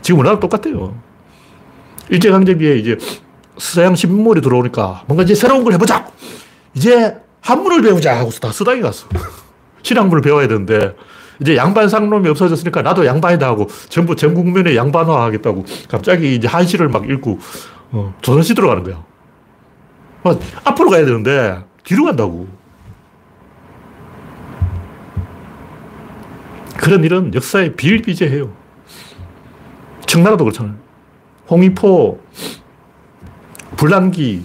지금 0.02 0.20
우리나라 0.22 0.40
똑같아요. 0.40 0.96
일제강점기에 2.10 2.78
이제 2.78 2.98
서양 3.58 3.96
신문물이 3.96 4.42
들어오니까 4.42 5.04
뭔가 5.08 5.24
이제 5.24 5.36
새로운 5.36 5.64
걸 5.64 5.74
해보자. 5.74 6.08
이제 6.74 7.16
한문을 7.42 7.82
배우자 7.82 8.18
하고서 8.18 8.40
다 8.40 8.52
수당이 8.52 8.82
갔어. 8.82 9.08
신학문을 9.84 10.22
배워야 10.22 10.48
되는데 10.48 10.96
이제 11.42 11.56
양반 11.56 11.88
상놈이 11.90 12.28
없어졌으니까 12.30 12.82
나도 12.82 13.06
양반이다 13.06 13.46
하고 13.48 13.68
전부 13.90 14.16
전 14.16 14.34
국민의 14.34 14.76
양반화 14.76 15.24
하겠다고 15.26 15.66
갑자기 15.88 16.36
이제 16.36 16.48
한시를 16.48 16.90
막 16.90 17.10
읽고 17.10 17.40
어, 17.92 18.14
조선시 18.22 18.56
들어가는 18.56 18.84
거야. 18.84 19.04
어, 20.24 20.40
앞으로 20.64 20.90
가야 20.90 21.06
되는데 21.06 21.64
뒤로 21.84 22.06
간다고. 22.06 22.48
그런 26.78 27.04
일은 27.04 27.34
역사에 27.34 27.76
비일비재해요. 27.76 28.52
청나라도 30.06 30.46
그렇잖아요. 30.46 30.76
홍의포, 31.50 32.20
불랑기, 33.76 34.44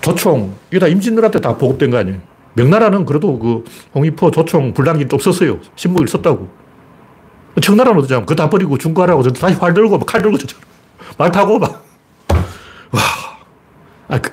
조총, 0.00 0.54
이게 0.70 0.78
다 0.78 0.86
임진왜란 0.88 1.30
때 1.30 1.38
다 1.40 1.56
보급된 1.56 1.90
거 1.90 1.98
아니에요. 1.98 2.18
명나라는 2.54 3.04
그래도 3.04 3.38
그 3.38 3.64
홍위포, 3.94 4.30
조총, 4.30 4.72
불량기 4.74 5.08
좀 5.08 5.18
썼어요. 5.18 5.58
신무기를 5.76 6.08
썼다고. 6.08 6.48
청나라는 7.60 8.00
어쩌냐면 8.00 8.26
그거 8.26 8.34
다 8.34 8.50
버리고 8.50 8.78
중과라고 8.78 9.22
다시 9.32 9.56
활 9.56 9.74
들고 9.74 9.98
칼 10.00 10.22
들고 10.22 10.36
말 11.18 11.30
타고 11.30 11.58
막. 11.58 11.84
와. 12.90 13.00
아, 14.08 14.18
그, 14.20 14.30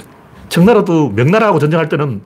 청나라도 0.50 1.10
명나라하고 1.10 1.60
전쟁할 1.60 1.88
때는 1.90 2.22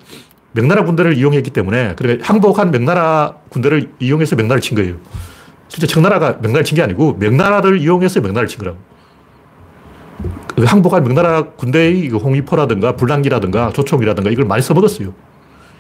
명나라 0.54 0.84
군대를 0.86 1.18
이용했기 1.18 1.50
때문에 1.52 1.96
그러니 1.96 2.22
항복한 2.24 2.72
명나라 2.72 3.36
군대를 3.50 3.92
이용해서 4.00 4.36
명나라를 4.38 4.62
친 4.62 4.76
거예요. 4.78 4.96
실제 5.68 5.86
청나라가 5.88 6.34
명나라를 6.42 6.64
친 6.64 6.76
게 6.78 6.82
아니고 6.82 7.14
명나라를 7.20 7.80
이용해서 7.82 8.22
명나라를 8.22 8.48
친 8.48 8.60
거라고. 8.60 8.78
그 10.56 10.64
항복한 10.64 11.04
명나라 11.04 11.44
군대의 11.44 12.08
그 12.08 12.18
홍위포라든가 12.18 12.96
불랑기라든가 12.96 13.72
조총이라든가 13.74 14.30
이걸 14.30 14.46
많이 14.46 14.62
써먹었어요. 14.62 15.14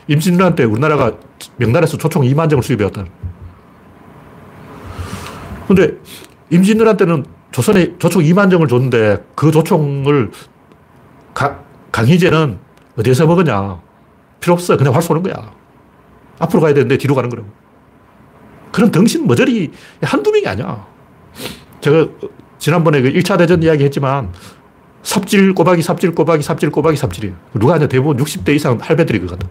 임진왜란 0.07 0.55
때 0.55 0.63
우리나라가 0.63 1.13
명나라에서 1.57 1.97
조총 1.97 2.24
2만 2.24 2.50
정을 2.50 2.63
수입해왔다. 2.63 3.05
근데 5.67 5.97
임진왜란 6.51 6.97
때는 6.97 7.25
조선에 7.51 7.97
조총 7.97 8.21
2만 8.24 8.51
정을 8.51 8.67
줬는데 8.67 9.25
그 9.35 9.51
조총을 9.51 10.31
가, 11.33 11.59
강희제는 11.91 12.59
어디에서 12.97 13.25
먹었냐. 13.25 13.81
필요 14.39 14.53
없어. 14.53 14.77
그냥 14.77 14.93
활 14.93 15.01
쏘는 15.01 15.24
거야. 15.24 15.53
앞으로 16.39 16.62
가야 16.62 16.74
되는데 16.74 16.97
뒤로 16.97 17.15
가는 17.15 17.29
거라고. 17.29 17.47
그런 18.71 18.91
덩신 18.91 19.25
머저리 19.25 19.71
한두 20.01 20.31
명이 20.31 20.47
아니야. 20.47 20.85
제가 21.81 22.07
지난번에 22.59 23.01
그 23.01 23.12
1차 23.12 23.38
대전 23.38 23.63
이야기 23.63 23.83
했지만 23.85 24.31
삽질 25.03 25.53
꼬박이 25.53 25.81
삽질 25.81 26.13
꼬박이 26.13 26.43
삽질 26.43 26.71
꼬박이 26.71 26.97
삽질이에요. 26.97 27.35
누가 27.53 27.75
하냐 27.75 27.88
대부분 27.88 28.17
60대 28.17 28.55
이상 28.55 28.77
할배들이 28.81 29.19
그거 29.19 29.35
같다. 29.35 29.47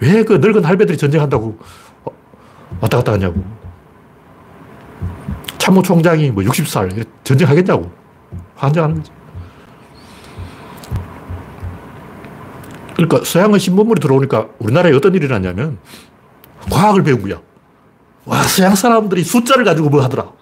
왜 0.00 0.22
그 0.22 0.34
늙은 0.34 0.64
할배들이 0.64 0.96
전쟁한다고 0.96 1.58
왔다 2.80 2.98
갔다 2.98 3.12
하냐고. 3.12 3.42
참모총장이 5.58 6.30
뭐 6.30 6.42
60살 6.44 7.04
전쟁하겠냐고. 7.24 7.90
환장하는 8.56 8.96
거지. 8.96 9.10
그러니까 12.96 13.24
서양의 13.24 13.60
신문물이 13.60 14.00
들어오니까 14.00 14.48
우리나라에 14.58 14.92
어떤 14.92 15.14
일이 15.14 15.28
났냐면 15.28 15.78
과학을 16.70 17.02
배운 17.04 17.22
거야. 17.22 17.40
와, 18.24 18.42
서양 18.42 18.74
사람들이 18.74 19.22
숫자를 19.24 19.64
가지고 19.64 19.88
뭐 19.88 20.02
하더라. 20.02 20.32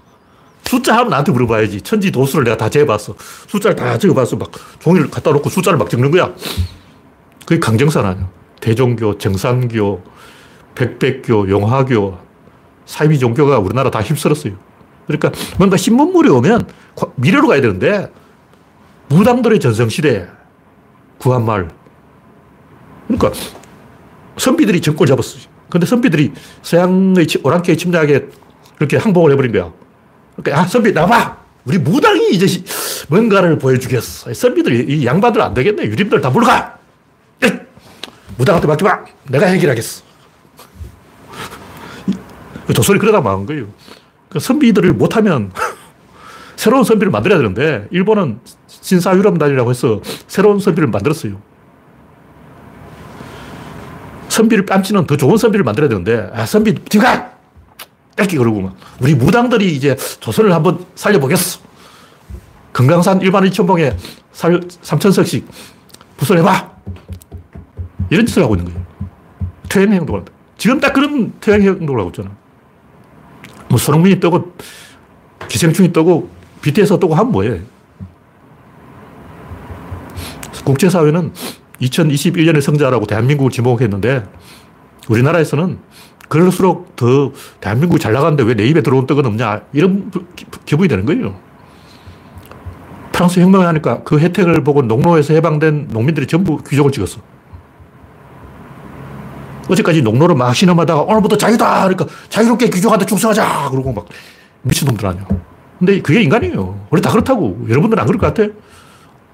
숫자 0.64 0.96
하면 0.96 1.10
나한테 1.10 1.30
물어봐야지. 1.32 1.82
천지 1.82 2.10
도수를 2.10 2.44
내가 2.44 2.56
다 2.56 2.68
재봤어. 2.68 3.14
숫자를 3.46 3.76
다 3.76 3.96
적어봤어. 3.98 4.36
막 4.36 4.50
종이를 4.80 5.10
갖다 5.10 5.30
놓고 5.30 5.48
숫자를 5.48 5.78
막 5.78 5.88
적는 5.88 6.10
거야. 6.10 6.32
그게 7.46 7.60
강정산 7.60 8.04
아니야. 8.04 8.28
대종교, 8.60 9.18
정산교, 9.18 10.02
백백교, 10.74 11.48
용화교, 11.48 12.18
사이비 12.84 13.18
종교가 13.18 13.58
우리나라 13.58 13.90
다 13.90 14.00
휩쓸었어요. 14.00 14.54
그러니까 15.06 15.32
뭔가 15.58 15.76
신문물이 15.76 16.28
오면 16.28 16.68
미래로 17.16 17.48
가야 17.48 17.60
되는데 17.60 18.10
무당들의 19.08 19.60
전성시대, 19.60 20.28
구한말. 21.18 21.68
그러니까 23.06 23.32
선비들이 24.36 24.80
정권을 24.80 25.08
잡았어요. 25.08 25.42
근데 25.70 25.86
선비들이 25.86 26.32
서양의 26.62 27.26
오랑캐의 27.42 27.78
침략에 27.78 28.26
그렇게 28.76 28.96
항복을 28.96 29.32
해버린 29.32 29.52
거야. 29.52 29.72
그러니까, 30.36 30.60
아, 30.60 30.66
선비, 30.66 30.92
나봐! 30.92 31.38
우리 31.64 31.78
무당이 31.78 32.30
이제 32.30 32.62
뭔가를 33.08 33.58
보여주겠어. 33.58 34.32
선비들, 34.32 34.90
이 34.90 35.06
양반들 35.06 35.40
안 35.40 35.54
되겠네. 35.54 35.84
유림들 35.84 36.20
다 36.20 36.30
물러가! 36.30 36.78
무당한테 38.36 38.66
맡지 38.66 38.84
마! 38.84 39.04
내가 39.28 39.46
해결하겠어. 39.46 40.04
조선이 42.74 42.98
그러다 42.98 43.20
망한 43.20 43.46
거예요. 43.46 43.66
그 44.28 44.40
선비들을 44.40 44.92
못하면 44.94 45.52
새로운 46.56 46.84
선비를 46.84 47.10
만들어야 47.10 47.38
되는데, 47.38 47.86
일본은 47.90 48.40
신사유람단이라고 48.66 49.70
해서 49.70 50.00
새로운 50.26 50.58
선비를 50.58 50.88
만들었어요. 50.88 51.40
선비를 54.28 54.66
뺨치는 54.66 55.06
더 55.06 55.16
좋은 55.16 55.36
선비를 55.36 55.64
만들어야 55.64 55.88
되는데, 55.88 56.30
아, 56.34 56.44
선비, 56.44 56.74
뒤 56.74 56.98
가! 56.98 57.30
이렇게 58.18 58.36
그러고 58.38 58.60
막, 58.62 58.76
우리 59.00 59.14
무당들이 59.14 59.74
이제 59.74 59.96
조선을 60.20 60.52
한번 60.52 60.84
살려보겠어. 60.94 61.60
금강산 62.72 63.20
1만 63.20 63.50
2천 63.50 63.66
봉에 63.66 63.96
3천석씩 64.34 65.44
부설해봐. 66.16 66.75
이런 68.10 68.26
짓을 68.26 68.42
하고 68.42 68.54
있는 68.54 68.72
거예요. 68.72 68.86
퇴행 69.68 69.92
행동을 69.92 70.20
한다. 70.20 70.32
지금 70.56 70.80
딱 70.80 70.92
그런 70.92 71.32
퇴행 71.40 71.62
행동을 71.62 72.00
하고 72.00 72.10
있잖아. 72.10 72.30
뭐 73.68 73.78
손흥민이 73.78 74.20
떠고, 74.20 74.52
기생충이 75.48 75.92
떠고, 75.92 76.30
BTS 76.62 76.98
떠고 76.98 77.14
하면 77.14 77.32
뭐해. 77.32 77.60
국제사회는 80.64 81.32
2021년의 81.80 82.60
성자라고 82.60 83.06
대한민국을 83.06 83.50
지목했는데 83.52 84.24
우리나라에서는 85.08 85.78
그럴수록 86.28 86.96
더 86.96 87.32
대한민국이 87.60 88.00
잘 88.00 88.12
나가는데 88.12 88.42
왜 88.42 88.54
내 88.54 88.66
입에 88.66 88.80
들어온 88.82 89.06
떡은 89.06 89.24
없냐 89.26 89.62
이런 89.72 90.10
기분이 90.64 90.88
되는 90.88 91.06
거예요. 91.06 91.38
프랑스 93.12 93.38
혁명을 93.38 93.66
하니까 93.68 94.02
그 94.02 94.18
혜택을 94.18 94.64
보고 94.64 94.82
농로에서 94.82 95.34
해방된 95.34 95.88
농민들이 95.92 96.26
전부 96.26 96.58
귀족을 96.64 96.90
찍었어. 96.90 97.20
어제까지 99.68 100.02
농로를 100.02 100.36
막 100.36 100.54
신음하다가 100.54 101.02
오늘부터 101.02 101.36
자유다! 101.36 101.88
그러니까 101.88 102.06
자유롭게 102.28 102.70
귀족한테 102.70 103.06
충성하자! 103.06 103.68
그러고 103.70 103.92
막 103.92 104.06
미친놈들 104.62 105.06
아니야. 105.06 105.26
근데 105.78 106.00
그게 106.00 106.22
인간이에요. 106.22 106.86
원래 106.90 107.02
다 107.02 107.10
그렇다고. 107.10 107.66
여러분들은 107.68 108.00
안 108.00 108.06
그럴 108.06 108.18
것 108.18 108.32
같아? 108.34 108.50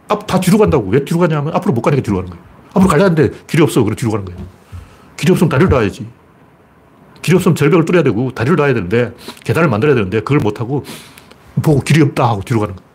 앞, 0.09 0.27
다 0.27 0.41
뒤로 0.41 0.59
간다고. 0.59 0.89
왜 0.89 1.05
뒤로 1.05 1.21
가냐면 1.21 1.55
앞으로 1.55 1.73
못 1.73 1.83
가니까 1.83 2.03
뒤로 2.03 2.17
가는 2.17 2.31
거예요. 2.31 2.45
앞으로 2.75 2.89
가려는데 2.89 3.31
길이 3.47 3.63
없어. 3.63 3.83
그래 3.85 3.95
뒤로 3.95 4.11
가는 4.11 4.25
거예요. 4.25 4.41
길이 5.17 5.33
없으면 5.33 5.49
다리를 5.49 5.69
놔야지. 5.71 6.07
길이 7.21 7.37
없으면 7.37 7.55
절벽을 7.55 7.85
뚫어야 7.85 8.03
되고 8.03 8.33
다리를 8.33 8.57
놔야 8.57 8.75
되는데 8.75 9.13
계단을 9.45 9.69
만들어야 9.69 9.95
되는데 9.95 10.21
그걸 10.21 10.39
못하고 10.39 10.85
보고 11.63 11.81
길이 11.81 12.03
없다 12.03 12.29
하고 12.29 12.43
뒤로 12.43 12.61
가는 12.61 12.75
거예요. 12.75 12.91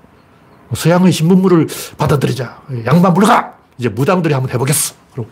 서양의 0.73 1.13
신문물을 1.13 1.67
받아들이자. 1.97 2.61
양반 2.85 3.13
물러가! 3.13 3.53
이제 3.77 3.87
무당들이 3.87 4.33
한번 4.33 4.51
해보겠어. 4.53 4.95
그리고 5.13 5.29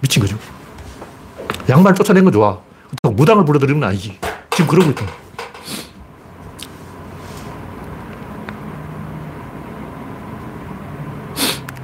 미친 0.00 0.20
거죠. 0.20 0.36
양말 1.68 1.94
쫓아낸 1.94 2.24
건 2.24 2.32
좋아. 2.32 2.58
무당을 3.02 3.44
불러들이는 3.44 3.80
건 3.80 3.88
아니지. 3.90 4.18
지금 4.50 4.66
그러고 4.66 4.90
있다. 4.90 5.06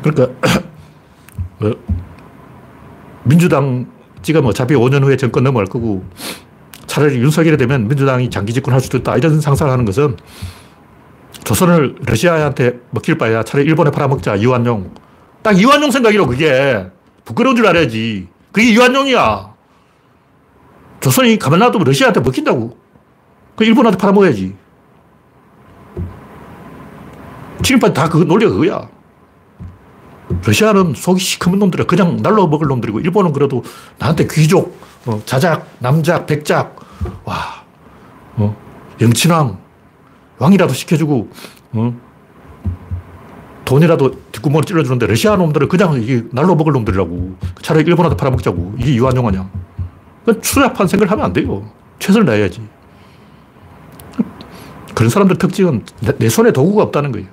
그러니까 0.02 0.50
뭐 1.58 1.74
민주당 3.24 3.86
찍으면 4.22 4.48
어차피 4.48 4.74
5년 4.74 5.02
후에 5.02 5.16
정권 5.16 5.44
넘어갈 5.44 5.66
거고 5.66 6.04
차라리 6.86 7.18
윤석열이 7.18 7.56
되면 7.56 7.86
민주당이 7.88 8.30
장기 8.30 8.52
집권할 8.52 8.80
수도 8.80 8.98
있다. 8.98 9.16
이런 9.16 9.40
상상을 9.40 9.70
하는 9.72 9.84
것은 9.84 10.16
조선을 11.44 11.96
러시아한테 12.06 12.80
먹힐 12.90 13.16
바에야 13.16 13.42
차라리 13.44 13.68
일본에 13.68 13.90
팔아먹자. 13.90 14.36
이완용. 14.36 14.92
딱 15.42 15.58
이완용 15.58 15.90
생각이로 15.90 16.26
그게. 16.26 16.86
부끄러운 17.24 17.56
줄 17.56 17.66
알아야지. 17.66 18.28
그게 18.52 18.70
이완용이야. 18.70 19.49
조선이 21.00 21.38
가만 21.38 21.58
놔두면 21.58 21.84
러시아한테 21.86 22.20
먹힌다고. 22.20 22.76
그 23.56 23.64
일본한테 23.64 23.98
팔아먹어야지. 23.98 24.54
친일파 27.62 27.92
다그 27.92 28.18
논리가 28.18 28.52
그거야. 28.52 28.88
러시아는 30.44 30.94
속이 30.94 31.20
시커먼 31.20 31.58
놈들이야. 31.58 31.86
그냥 31.86 32.22
날로 32.22 32.46
먹을 32.46 32.68
놈들이고, 32.68 33.00
일본은 33.00 33.32
그래도 33.32 33.62
나한테 33.98 34.26
귀족, 34.30 34.78
어, 35.06 35.20
자작, 35.24 35.66
남작, 35.80 36.26
백작, 36.26 36.76
와, 37.24 37.64
어, 38.36 38.56
영친왕, 39.00 39.58
왕이라도 40.38 40.72
시켜주고, 40.72 41.28
어, 41.72 42.00
돈이라도 43.64 44.16
뒷구멍을 44.32 44.64
찔러주는데 44.64 45.06
러시아 45.06 45.36
놈들은 45.36 45.68
그냥 45.68 46.02
이게 46.02 46.24
날로 46.32 46.56
먹을 46.56 46.72
놈들이라고. 46.72 47.36
차라리 47.62 47.84
일본한테 47.86 48.16
팔아먹자고. 48.16 48.74
이게 48.78 48.92
이완용 48.94 49.28
아니야. 49.28 49.48
그 50.34 50.40
추잡한 50.40 50.86
생각을 50.86 51.10
하면 51.10 51.24
안 51.24 51.32
돼요. 51.32 51.68
최선을 51.98 52.26
다해야지. 52.26 52.62
그런 54.94 55.08
사람들 55.10 55.38
특징은 55.38 55.84
내 56.18 56.28
손에 56.28 56.52
도구가 56.52 56.84
없다는 56.84 57.12
거예요. 57.12 57.26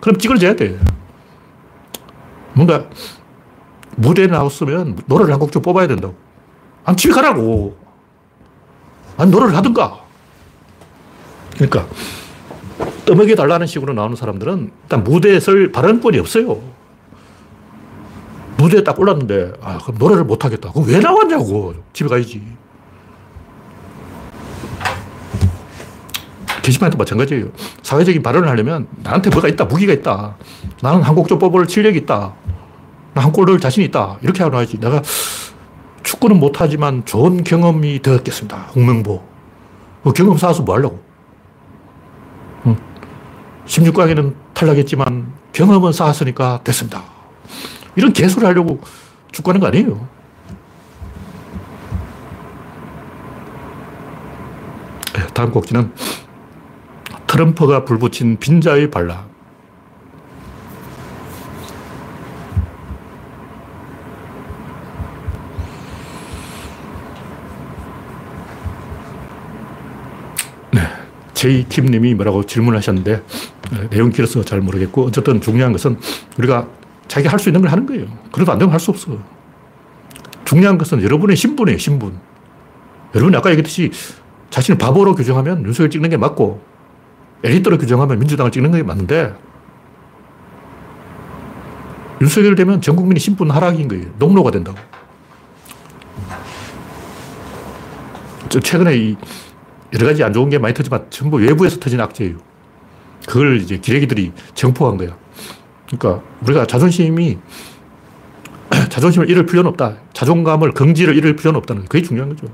그럼 0.00 0.18
찌그러져야 0.18 0.54
돼. 0.54 0.78
뭔가 2.52 2.84
무대에 3.96 4.26
나왔으면 4.26 4.98
노래를 5.06 5.32
한 5.32 5.40
곡 5.40 5.50
좀 5.50 5.62
뽑아야 5.62 5.86
된다고. 5.86 6.14
안 6.84 6.96
집에 6.96 7.12
가라고. 7.14 7.76
아니, 9.16 9.30
노래를 9.30 9.56
하든가. 9.56 10.00
그러니까, 11.54 11.86
떠먹여 13.06 13.34
달라는 13.36 13.66
식으로 13.66 13.92
나오는 13.94 14.16
사람들은 14.16 14.72
일단 14.82 15.04
무대에 15.04 15.40
설 15.40 15.72
발언권이 15.72 16.18
없어요. 16.18 16.60
무대에 18.56 18.82
딱 18.84 18.98
올랐는데, 18.98 19.52
아, 19.60 19.78
그럼 19.78 19.98
노래를 19.98 20.24
못 20.24 20.44
하겠다. 20.44 20.70
그럼 20.72 20.88
왜 20.88 20.98
나왔냐고. 20.98 21.74
집에 21.92 22.08
가야지. 22.08 22.42
게시판도 26.62 26.96
마찬가지예요. 26.96 27.48
사회적인 27.82 28.22
발언을 28.22 28.48
하려면 28.48 28.86
나한테 29.02 29.28
뭐가 29.28 29.48
있다, 29.48 29.66
무기가 29.66 29.92
있다. 29.92 30.36
나는 30.80 31.02
한국조 31.02 31.38
뽑을 31.38 31.68
실력이 31.68 31.98
있다. 31.98 32.34
나 33.12 33.22
한골 33.22 33.46
넣을 33.46 33.60
자신이 33.60 33.86
있다. 33.86 34.16
이렇게 34.22 34.42
하야지. 34.42 34.80
내가 34.80 35.02
축구는 36.02 36.40
못하지만 36.40 37.04
좋은 37.04 37.44
경험이 37.44 38.00
되었겠습니다. 38.00 38.56
홍명보. 38.74 39.22
그 40.02 40.12
경험 40.12 40.36
쌓아서 40.36 40.62
뭐 40.62 40.74
하려고? 40.74 41.00
응. 42.66 42.76
16강에는 43.66 44.34
탈락했지만 44.54 45.32
경험은 45.52 45.92
쌓았으니까 45.92 46.60
됐습니다. 46.64 47.13
이런 47.96 48.12
개소리 48.12 48.44
하려고 48.44 48.80
축구하는 49.32 49.60
거 49.60 49.68
아니에요. 49.68 50.08
네, 55.14 55.26
다음 55.32 55.50
곡지는 55.50 55.92
트럼프가 57.26 57.84
불붙인 57.84 58.38
빈자의 58.38 58.90
반란. 58.90 59.24
네. 70.72 70.80
제이킴 71.34 71.86
님이 71.86 72.14
뭐라고 72.14 72.44
질문하셨는데, 72.46 73.22
네, 73.72 73.88
내용 73.90 74.10
길어서 74.10 74.44
잘 74.44 74.60
모르겠고, 74.60 75.06
어쨌든 75.06 75.40
중요한 75.40 75.72
것은 75.72 75.98
우리가 76.38 76.68
자기가 77.08 77.32
할 77.32 77.38
수 77.38 77.48
있는 77.48 77.60
걸 77.60 77.70
하는 77.70 77.86
거예요. 77.86 78.06
그래도 78.32 78.52
안 78.52 78.58
되면 78.58 78.72
할 78.72 78.80
수 78.80 78.90
없어. 78.90 79.18
중요한 80.44 80.78
것은 80.78 81.02
여러분의 81.02 81.36
신분이에요, 81.36 81.78
신분. 81.78 82.18
여러분이 83.14 83.36
아까 83.36 83.50
얘기했듯이 83.50 83.90
자신을 84.50 84.78
바보로 84.78 85.14
규정하면 85.14 85.64
윤석열 85.64 85.90
찍는 85.90 86.10
게 86.10 86.16
맞고, 86.16 86.60
에리트로 87.42 87.78
규정하면 87.78 88.18
민주당을 88.18 88.50
찍는 88.50 88.72
게 88.72 88.82
맞는데 88.82 89.34
윤석열 92.20 92.54
되면 92.54 92.80
전 92.80 92.96
국민이 92.96 93.20
신분 93.20 93.50
하락인 93.50 93.88
거예요. 93.88 94.06
농로가 94.18 94.50
된다고. 94.50 94.78
최근에 98.48 98.96
이 98.96 99.16
여러 99.92 100.06
가지 100.06 100.22
안 100.22 100.32
좋은 100.32 100.48
게 100.48 100.58
많이 100.58 100.72
터지만 100.74 101.06
전부 101.10 101.38
외부에서 101.38 101.78
터진 101.80 102.00
악재예요. 102.00 102.36
그걸 103.26 103.60
이제 103.60 103.78
기레기들이 103.78 104.32
정포한 104.54 104.96
거야. 104.96 105.16
그러니까 105.86 106.22
우리가 106.42 106.66
자존심이 106.66 107.38
자존심을 108.90 109.30
잃을 109.30 109.46
필요는 109.46 109.70
없다. 109.70 109.96
자존감을 110.12 110.72
긍지를 110.72 111.16
잃을 111.16 111.36
필요는 111.36 111.58
없다는 111.58 111.82
게 111.82 111.88
그게 111.88 112.02
중요한 112.02 112.30
거죠. 112.30 112.46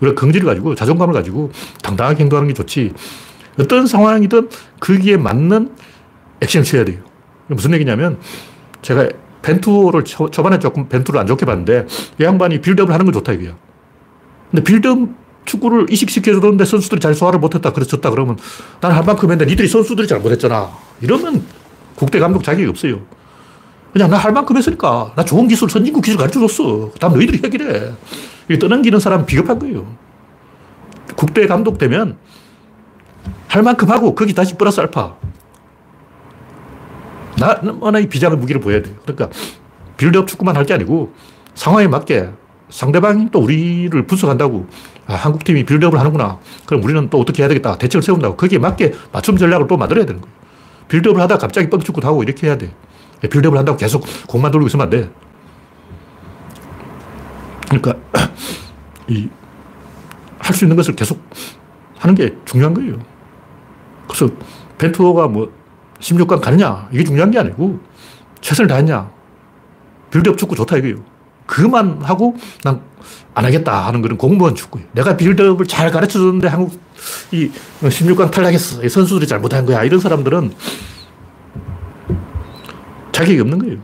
우리가 0.00 0.20
긍지를 0.20 0.46
가지고 0.46 0.74
자존감을 0.74 1.14
가지고 1.14 1.50
당당하게 1.82 2.22
행동하는 2.22 2.48
게 2.48 2.54
좋지. 2.54 2.92
어떤 3.58 3.86
상황이든 3.86 4.48
거기에 4.80 5.16
맞는 5.16 5.74
액션을 6.40 6.64
취해야 6.64 6.84
돼요. 6.84 7.00
무슨 7.48 7.72
얘기냐면 7.74 8.18
제가 8.82 9.08
벤투를 9.42 10.04
초, 10.04 10.28
반에 10.28 10.58
조금 10.58 10.88
벤투를 10.88 11.18
안 11.18 11.26
좋게 11.26 11.46
봤는데 11.46 11.86
이 12.20 12.22
양반이 12.22 12.60
빌드업을 12.60 12.92
하는 12.92 13.04
건 13.06 13.12
좋다 13.14 13.32
이거야. 13.32 13.56
근데 14.50 14.62
빌드업 14.62 15.08
축구를 15.44 15.86
이식시켜주는데 15.90 16.64
선수들이 16.64 17.00
잘 17.00 17.14
소화를 17.14 17.40
못했다 17.40 17.72
졌다 17.72 18.10
그러면 18.10 18.36
난 18.80 18.92
할 18.92 19.04
만큼 19.04 19.30
했는데 19.30 19.50
니들이 19.50 19.66
선수들이 19.66 20.06
잘 20.06 20.20
못했잖아. 20.20 20.70
이러면 21.00 21.42
국대 21.98 22.18
감독 22.20 22.42
자격이 22.44 22.68
없어요. 22.68 23.00
그냥 23.92 24.10
나 24.10 24.18
할 24.18 24.32
만큼 24.32 24.56
했으니까 24.56 25.12
나 25.16 25.24
좋은 25.24 25.48
기술 25.48 25.68
선진국 25.68 26.04
기술 26.04 26.18
가르쳐 26.18 26.38
줬어. 26.40 26.90
다음 27.00 27.14
너희들이 27.14 27.40
해결해. 27.44 27.92
이게 28.48 28.58
떠넘기는 28.58 28.98
사람 29.00 29.26
비겁한 29.26 29.58
거예요. 29.58 29.86
국대 31.16 31.46
감독 31.46 31.78
되면 31.78 32.16
할 33.48 33.62
만큼 33.62 33.90
하고 33.90 34.14
거기 34.14 34.32
다시 34.34 34.56
플러스 34.56 34.80
알파. 34.80 35.16
나만의 37.38 38.08
비장의 38.08 38.38
무기를 38.38 38.60
보여야 38.60 38.82
돼요. 38.82 38.94
그러니까 39.04 39.28
빌드업 39.96 40.26
축구만 40.28 40.56
할 40.56 40.64
게 40.64 40.74
아니고 40.74 41.12
상황에 41.54 41.88
맞게 41.88 42.30
상대방이 42.70 43.30
또 43.32 43.40
우리를 43.40 44.06
분석한다고 44.06 44.66
아, 45.06 45.14
한국팀이 45.14 45.64
빌드업을 45.64 45.98
하는구나. 45.98 46.38
그럼 46.66 46.84
우리는 46.84 47.08
또 47.10 47.18
어떻게 47.18 47.42
해야 47.42 47.48
되겠다. 47.48 47.78
대책을 47.78 48.02
세운다고. 48.02 48.36
거기에 48.36 48.58
맞게 48.58 48.92
맞춤 49.12 49.36
전략을 49.38 49.66
또 49.66 49.76
만들어야 49.76 50.04
되는 50.04 50.20
거예요. 50.20 50.37
빌드업을 50.88 51.20
하다가 51.22 51.38
갑자기 51.40 51.70
뻥축구도 51.70 52.06
하고 52.06 52.22
이렇게 52.22 52.46
해야 52.46 52.56
돼. 52.56 52.72
빌드업을 53.20 53.58
한다고 53.58 53.76
계속 53.78 54.04
공만 54.26 54.50
돌리고 54.50 54.68
있으면 54.68 54.84
안 54.84 54.90
돼. 54.90 55.10
그러니까 57.68 57.94
이 59.08 59.28
할 60.38 60.54
수 60.54 60.64
있는 60.64 60.76
것을 60.76 60.94
계속 60.96 61.22
하는 61.98 62.14
게 62.14 62.34
중요한 62.46 62.72
거예요. 62.72 62.98
그래서 64.08 64.32
벤투호가 64.78 65.28
뭐 65.28 65.52
16강 66.00 66.40
가느냐 66.40 66.88
이게 66.90 67.04
중요한 67.04 67.30
게 67.30 67.38
아니고 67.38 67.80
최선을 68.40 68.66
다했냐 68.68 69.10
빌드업 70.10 70.38
축구 70.38 70.56
좋다 70.56 70.78
이거예요. 70.78 71.04
그만 71.46 72.00
하고 72.02 72.34
난 72.64 72.88
안 73.34 73.44
하겠다 73.44 73.86
하는 73.86 74.02
거는 74.02 74.16
공무원 74.18 74.54
축구예요. 74.56 74.88
내가 74.92 75.16
빌드업을 75.16 75.66
잘 75.66 75.92
가르쳐 75.92 76.18
줬는데 76.18 76.48
한국 76.48 76.80
이 77.32 77.50
16강 77.82 78.30
탈락했어. 78.30 78.84
이 78.84 78.88
선수들이 78.88 79.26
잘못한 79.26 79.66
거야. 79.66 79.84
이런 79.84 80.00
사람들은 80.00 80.52
자격이 83.12 83.40
없는 83.40 83.58
거예요. 83.58 83.78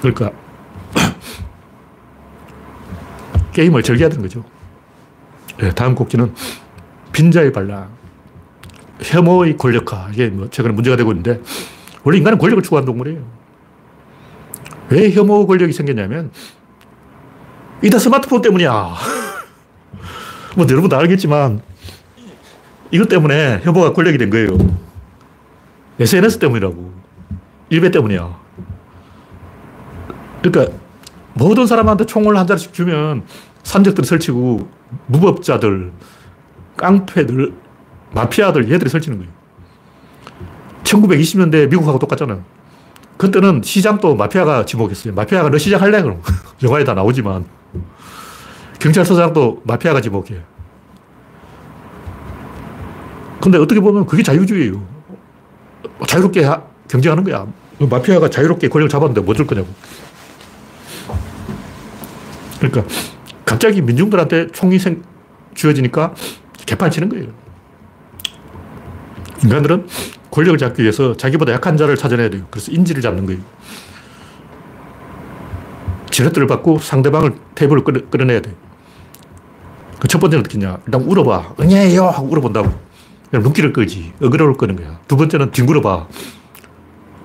그러니까 0.00 0.30
게임을 3.52 3.82
즐겨야 3.82 4.08
되는 4.08 4.22
거죠. 4.22 4.44
네, 5.58 5.72
다음 5.74 5.94
곡지는 5.94 6.34
빈자의 7.12 7.52
반란, 7.52 7.88
혐오의 9.02 9.56
권력화. 9.56 10.10
이게 10.12 10.28
뭐 10.28 10.48
최근에 10.48 10.72
문제가 10.72 10.96
되고 10.96 11.10
있는데, 11.10 11.40
원래 12.04 12.18
인간은 12.18 12.38
권력을 12.38 12.62
추구하는 12.62 12.86
동물이에요. 12.86 13.22
왜 14.90 15.10
혐오 15.10 15.46
권력이 15.46 15.72
생겼냐면, 15.72 16.30
이다 17.82 17.98
스마트폰 17.98 18.40
때문이야. 18.40 18.94
뭐 20.58 20.66
여러분 20.70 20.90
다 20.90 20.98
알겠지만, 20.98 21.62
이것 22.90 23.08
때문에 23.08 23.60
혐오가 23.62 23.92
권력이 23.92 24.18
된 24.18 24.28
거예요. 24.28 24.58
SNS 26.00 26.40
때문이라고. 26.40 26.92
일배 27.70 27.92
때문이야. 27.92 28.36
그러니까, 30.42 30.76
모든 31.34 31.64
사람한테 31.64 32.06
총을 32.06 32.36
한 32.36 32.48
자씩 32.48 32.72
주면 32.72 33.22
산적들이 33.62 34.04
설치고, 34.04 34.68
무법자들, 35.06 35.92
깡패들, 36.76 37.52
마피아들 38.10 38.68
얘들이 38.72 38.90
설치는 38.90 39.18
거예요. 39.18 39.32
1920년대 40.82 41.70
미국하고 41.70 42.00
똑같잖아요. 42.00 42.42
그때는 43.16 43.62
시장도 43.62 44.16
마피아가 44.16 44.64
지목했어요. 44.64 45.14
마피아가 45.14 45.50
너 45.50 45.58
시장 45.58 45.80
할래? 45.80 46.02
그럼. 46.02 46.20
영화에 46.64 46.82
다 46.82 46.94
나오지만. 46.94 47.44
경찰서장도 48.78 49.62
마피아 49.64 49.92
가 49.92 50.00
지목해. 50.00 50.40
근데 53.40 53.58
어떻게 53.58 53.80
보면 53.80 54.06
그게 54.06 54.22
자유주의예요. 54.22 54.82
자유롭게 56.06 56.44
하, 56.44 56.62
경쟁하는 56.88 57.24
거야. 57.24 57.46
마피아가 57.78 58.28
자유롭게 58.28 58.68
권력을 58.68 58.88
잡았는데 58.88 59.20
뭐 59.20 59.34
줄 59.34 59.46
거냐고. 59.46 59.68
그러니까 62.58 62.84
갑자기 63.44 63.80
민중들한테 63.80 64.48
총이 64.48 64.78
생, 64.78 65.02
쥐어지니까 65.54 66.14
개판 66.66 66.90
치는 66.90 67.08
거예요. 67.08 67.28
인간들은 69.44 69.86
권력을 70.30 70.58
잡기 70.58 70.82
위해서 70.82 71.16
자기보다 71.16 71.52
약한 71.52 71.76
자를 71.76 71.96
찾아내야 71.96 72.30
돼요. 72.30 72.46
그래서 72.50 72.72
인지를 72.72 73.00
잡는 73.00 73.26
거예요. 73.26 73.40
지렛대를 76.10 76.48
받고 76.48 76.80
상대방을 76.80 77.34
테이블을 77.54 77.84
끌어, 77.84 78.24
내야 78.24 78.40
돼요. 78.40 78.54
그 80.00 80.08
첫 80.08 80.18
번째는 80.20 80.40
어떻게 80.40 80.58
냐 80.58 80.78
일단 80.86 81.02
울어봐. 81.02 81.54
응애요! 81.60 82.06
하고 82.06 82.28
울어본다고. 82.28 82.72
그냥 83.30 83.42
눈길을 83.42 83.72
끄지. 83.72 84.12
어그로를 84.22 84.54
끄는 84.54 84.76
거야. 84.76 84.98
두 85.08 85.16
번째는 85.16 85.50
뒹굴어봐. 85.50 86.06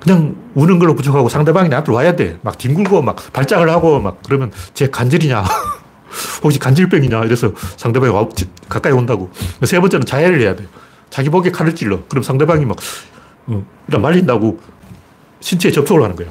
그냥 0.01 0.35
우는 0.53 0.79
걸로 0.79 0.95
부족하고 0.95 1.29
상대방이 1.29 1.69
나한테 1.69 1.91
와야 1.91 2.15
돼. 2.15 2.37
막 2.41 2.57
뒹굴고 2.57 3.01
막 3.01 3.15
발작을 3.31 3.69
하고 3.69 3.99
막 4.01 4.19
그러면 4.25 4.51
제 4.73 4.89
간질이냐. 4.89 5.43
혹시 6.43 6.59
간질병이냐. 6.59 7.23
이래서 7.25 7.51
상대방이 7.77 8.11
와, 8.13 8.27
가까이 8.67 8.91
온다고. 8.91 9.31
세 9.63 9.79
번째는 9.79 10.05
자해를 10.05 10.41
해야 10.41 10.55
돼. 10.55 10.65
자기 11.09 11.29
목에 11.29 11.51
칼을 11.51 11.75
찔러. 11.75 11.99
그럼 12.09 12.23
상대방이 12.23 12.65
막, 12.65 12.77
어, 13.47 13.63
일단 13.87 14.01
말린다고 14.01 14.59
신체에 15.39 15.71
접촉을 15.71 16.03
하는 16.03 16.15
거야. 16.15 16.27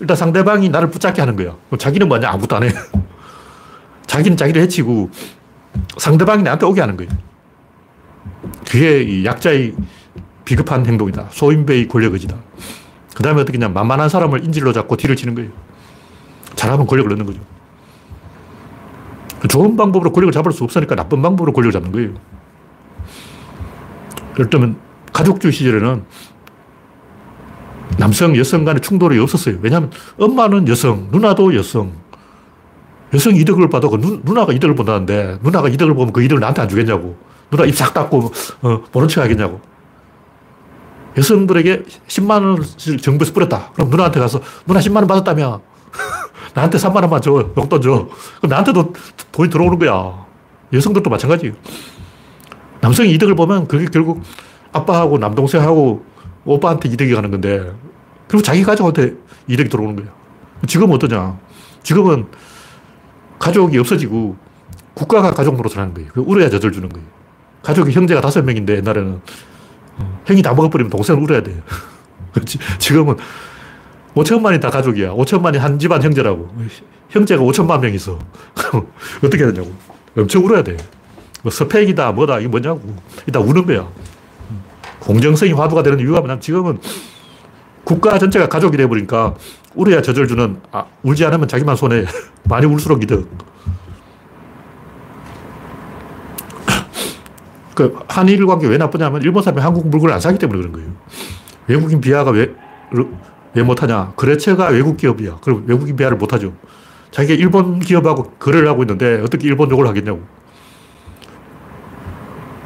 일단 0.00 0.16
상대방이 0.16 0.68
나를 0.68 0.90
붙잡게 0.90 1.20
하는 1.20 1.34
거야. 1.34 1.56
자기는 1.76 2.06
뭐냐? 2.08 2.28
아무것도 2.30 2.56
안 2.56 2.62
해. 2.64 2.72
자기는 4.06 4.36
자기를 4.36 4.62
해치고 4.62 5.10
상대방이 5.96 6.42
나한테 6.42 6.66
오게 6.66 6.80
하는 6.80 6.96
거예요. 6.96 7.10
그게 8.68 9.02
이 9.02 9.24
약자의 9.24 9.74
비급한 10.44 10.86
행동이다. 10.86 11.28
소인배의 11.30 11.88
권력 11.88 12.14
의지다. 12.14 12.36
그 13.14 13.22
다음에 13.22 13.40
어떻게 13.40 13.58
냐 13.58 13.68
만만한 13.68 14.08
사람을 14.08 14.44
인질로 14.44 14.72
잡고 14.72 14.96
뒤를 14.96 15.16
치는 15.16 15.34
거예요. 15.34 15.50
잘하면 16.54 16.86
권력을 16.86 17.10
얻는 17.12 17.26
거죠. 17.26 17.40
좋은 19.48 19.76
방법으로 19.76 20.12
권력을 20.12 20.32
잡을 20.32 20.52
수 20.52 20.64
없으니까 20.64 20.94
나쁜 20.94 21.22
방법으로 21.22 21.52
권력을 21.52 21.72
잡는 21.72 21.92
거예요. 21.92 22.14
예를 24.34 24.50
들면 24.50 24.76
가족주의 25.12 25.52
시절에는 25.52 26.04
남성, 27.98 28.36
여성 28.36 28.64
간의 28.64 28.80
충돌이 28.80 29.18
없었어요. 29.18 29.58
왜냐하면 29.60 29.90
엄마는 30.18 30.68
여성, 30.68 31.08
누나도 31.10 31.54
여성. 31.56 31.92
여성 33.14 33.34
이득을 33.34 33.68
봐도 33.70 33.90
그 33.90 34.00
누, 34.00 34.20
누나가 34.22 34.52
이득을 34.52 34.74
본다는데 34.74 35.38
누나가 35.42 35.68
이득을 35.68 35.94
보면 35.94 36.12
그 36.12 36.22
이득을 36.22 36.40
나한테 36.40 36.62
안 36.62 36.68
주겠냐고. 36.68 37.16
누나 37.50 37.64
입 37.64 37.74
싹 37.74 37.94
닫고 37.94 38.32
어, 38.62 38.82
모른 38.92 39.08
척 39.08 39.22
하겠냐고. 39.22 39.60
여성들에게 41.16 41.84
10만 42.06 42.30
원을 42.30 42.98
정부에서 42.98 43.32
뿌렸다. 43.32 43.70
그럼 43.74 43.90
누나한테 43.90 44.20
가서 44.20 44.40
누나 44.66 44.80
10만 44.80 44.96
원 44.96 45.06
받았다며. 45.06 45.60
나한테 46.54 46.78
3만 46.78 46.96
원만 46.96 47.20
줘. 47.22 47.50
용돈 47.56 47.80
줘. 47.80 48.08
그럼 48.38 48.50
나한테도 48.50 48.92
돈이 49.32 49.48
들어오는 49.50 49.78
거야. 49.78 50.26
여성들도 50.72 51.08
마찬가지예요. 51.08 51.54
남성이 52.80 53.12
이득을 53.12 53.34
보면 53.34 53.66
그게 53.66 53.86
결국 53.86 54.22
아빠하고 54.72 55.18
남동생하고 55.18 56.04
오빠한테 56.44 56.88
이득이 56.90 57.14
가는 57.14 57.30
건데 57.30 57.72
그리고 58.28 58.42
자기 58.42 58.62
가족한테 58.62 59.14
이득이 59.48 59.68
들어오는 59.70 59.96
거야. 59.96 60.06
지금은 60.66 60.94
어떠냐. 60.96 61.38
지금은 61.82 62.26
가족이 63.38 63.78
없어지고 63.78 64.36
국가가 64.94 65.32
가족 65.32 65.56
노릇을 65.56 65.76
는 65.80 65.94
거예요. 65.94 66.10
울어야 66.16 66.50
젖을 66.50 66.72
주는 66.72 66.88
거예요. 66.88 67.06
가족이 67.62 67.92
형제가 67.92 68.20
다섯 68.20 68.42
명인데 68.42 68.76
옛날에는 68.76 69.20
어, 69.98 70.22
형이 70.26 70.42
다 70.42 70.54
먹어버리면 70.54 70.90
동생은 70.90 71.22
울어야 71.22 71.42
돼요. 71.42 71.56
지금은 72.78 73.16
5천만이 74.14 74.60
다 74.60 74.70
가족이야. 74.70 75.12
5천만이 75.12 75.58
한 75.58 75.78
집안 75.78 76.02
형제라고. 76.02 76.50
형제가 77.10 77.42
5천만 77.42 77.80
명 77.80 77.94
있어. 77.94 78.18
어떻게 79.22 79.44
해야 79.44 79.52
되냐고. 79.52 79.72
엄청 80.16 80.44
울어야 80.44 80.62
돼. 80.62 80.76
뭐 81.42 81.52
스펙이다, 81.52 82.12
뭐다, 82.12 82.40
이게 82.40 82.48
뭐냐고. 82.48 82.80
이다 83.28 83.40
우는 83.40 83.66
거야. 83.66 83.88
공정성이 84.98 85.52
화두가 85.52 85.82
되는 85.82 86.00
이유가 86.00 86.20
뭐냐면 86.20 86.40
지금은 86.40 86.80
국가 87.88 88.18
전체가 88.18 88.50
가족이 88.50 88.76
돼버리니까 88.76 89.34
울어야 89.74 90.02
젖을 90.02 90.28
주는, 90.28 90.60
아, 90.72 90.84
울지 91.02 91.24
않으면 91.24 91.48
자기만 91.48 91.74
손해. 91.74 92.04
많이 92.44 92.66
울수록 92.66 93.02
이득. 93.02 93.26
그 97.74 97.98
한일 98.06 98.44
관계 98.44 98.66
왜 98.66 98.76
나쁘냐면 98.76 99.22
일본 99.22 99.42
사람이 99.42 99.62
한국 99.62 99.88
물건을 99.88 100.12
안 100.12 100.20
사기 100.20 100.38
때문에 100.38 100.58
그런 100.58 100.72
거예요. 100.72 100.90
외국인 101.66 102.02
비하가 102.02 102.30
왜, 102.30 102.54
왜 103.54 103.62
못하냐? 103.62 104.12
거래처가 104.16 104.66
외국 104.66 104.98
기업이야. 104.98 105.38
그럼 105.40 105.64
외국인 105.66 105.96
비하를 105.96 106.18
못하죠. 106.18 106.52
자기가 107.10 107.40
일본 107.40 107.78
기업하고 107.78 108.34
거래를 108.38 108.68
하고 108.68 108.82
있는데 108.82 109.22
어떻게 109.22 109.48
일본 109.48 109.70
욕을 109.70 109.86
하겠냐고. 109.86 110.20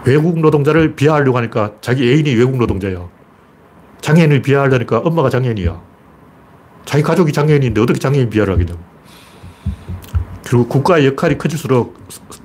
외국 0.05 0.41
노동자를 0.41 0.97
비하하려고 0.97 1.39
하니까 1.39 1.75
자기 1.81 2.11
애인이 2.11 2.35
외국 2.35 2.57
노동자야. 2.57 3.22
장애인을 4.03 4.43
비하하려니까 4.43 4.99
엄마가 4.99 5.31
장애인이야. 5.31 5.81
자기 6.85 7.03
가족이 7.03 7.33
장애인인데 7.33 7.81
어떻게 7.81 7.99
장애인 7.99 8.29
비하를 8.29 8.53
하겠냐고. 8.53 8.81
그리고 10.45 10.69
국가의 10.69 11.07
역할이 11.07 11.38
커질수록 11.38 11.97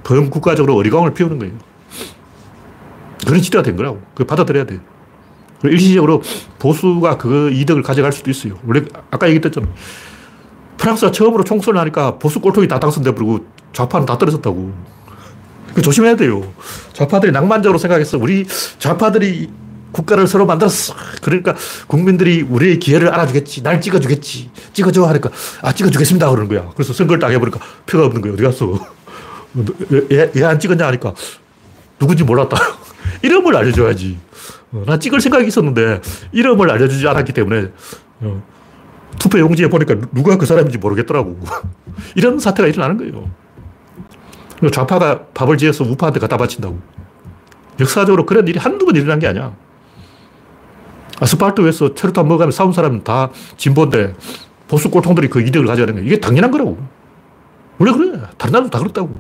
범국가적으로 0.03 0.75
어리광을 0.75 1.13
피우는 1.13 1.39
거예요. 1.39 1.53
그런 3.25 3.41
시대가 3.41 3.63
된 3.63 3.75
거라고. 3.75 4.01
그 4.15 4.23
받아들여야 4.23 4.65
돼. 4.65 4.79
일시적으로 5.63 6.21
보수가 6.59 7.17
그 7.17 7.51
이득을 7.51 7.81
가져갈 7.81 8.13
수도 8.13 8.29
있어요. 8.29 8.57
원래 8.65 8.85
아까 9.11 9.27
얘기했잖아. 9.27 9.67
프랑스가 10.77 11.11
처음으로 11.11 11.43
총선을 11.43 11.81
하니까 11.81 12.19
보수 12.19 12.39
꼴통이 12.39 12.67
다 12.67 12.79
당선돼 12.79 13.15
버리고 13.15 13.45
좌파는 13.73 14.05
다 14.05 14.17
떨어졌다고. 14.17 14.71
그 15.73 15.81
조심해야 15.81 16.15
돼요. 16.15 16.53
좌파들이 16.93 17.31
낭만적으로 17.31 17.79
생각했어. 17.79 18.17
우리 18.19 18.45
좌파들이 18.77 19.49
국가를 19.91 20.27
서로 20.27 20.45
만들었어. 20.45 20.93
그러니까 21.21 21.55
국민들이 21.87 22.41
우리의 22.41 22.79
기회를 22.79 23.09
알아주겠지. 23.09 23.63
날 23.63 23.81
찍어주겠지. 23.81 24.51
찍어줘 24.73 25.05
하니까 25.05 25.29
아 25.61 25.73
찍어주겠습니다 25.73 26.29
그러는 26.29 26.47
거야. 26.49 26.69
그래서 26.75 26.93
선거를 26.93 27.19
딱 27.19 27.31
해보니까 27.31 27.59
표가 27.85 28.05
없는 28.05 28.21
거야. 28.21 28.33
어디 28.33 28.43
갔어? 28.43 28.79
얘안 30.35 30.59
찍었냐 30.59 30.85
하니까 30.87 31.13
누군지 31.99 32.23
몰랐다. 32.23 32.57
이름을 33.23 33.55
알려줘야지. 33.55 34.19
어, 34.71 34.83
나 34.85 34.99
찍을 34.99 35.21
생각이 35.21 35.47
있었는데 35.47 36.01
이름을 36.31 36.69
알려주지 36.69 37.07
않았기 37.07 37.33
때문에 37.33 37.71
어, 38.21 38.43
투표 39.17 39.39
용지에 39.39 39.67
보니까 39.69 39.95
누가 40.11 40.37
그 40.37 40.45
사람인지 40.45 40.77
모르겠더라고. 40.77 41.39
이런 42.15 42.39
사태가 42.39 42.67
일어나는 42.67 42.97
거예요. 42.97 43.29
좌파가 44.71 45.25
밥을 45.33 45.57
지어서 45.57 45.83
우파한테 45.83 46.19
갖다 46.19 46.37
바친다고. 46.37 46.79
역사적으로 47.79 48.25
그런 48.25 48.47
일이 48.47 48.59
한두 48.59 48.85
번 48.85 48.95
일어난 48.95 49.19
게 49.19 49.27
아니야. 49.27 49.55
아스팔트에서 51.19 51.95
체류탄 51.95 52.27
먹으면 52.27 52.51
싸운 52.51 52.71
사람은 52.71 53.03
다 53.03 53.29
진보인데 53.57 54.15
보수 54.67 54.89
꼴통들이 54.91 55.29
그 55.29 55.41
이득을 55.41 55.65
가져가는 55.65 55.95
거야. 55.95 56.05
이게 56.05 56.19
당연한 56.19 56.51
거라고. 56.51 56.77
원래 57.79 57.91
그래. 57.91 58.21
다른 58.37 58.51
나라도 58.51 58.69
다 58.69 58.79
그렇다고. 58.79 59.15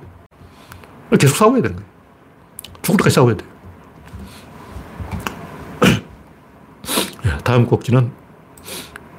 계속 1.19 1.35
싸워야 1.35 1.61
되는 1.61 1.75
거야. 1.75 1.85
죽을 2.81 2.97
때까지 2.97 3.15
싸워야 3.15 3.35
돼. 3.35 3.45
다음 7.43 7.65
꼭지는 7.65 8.11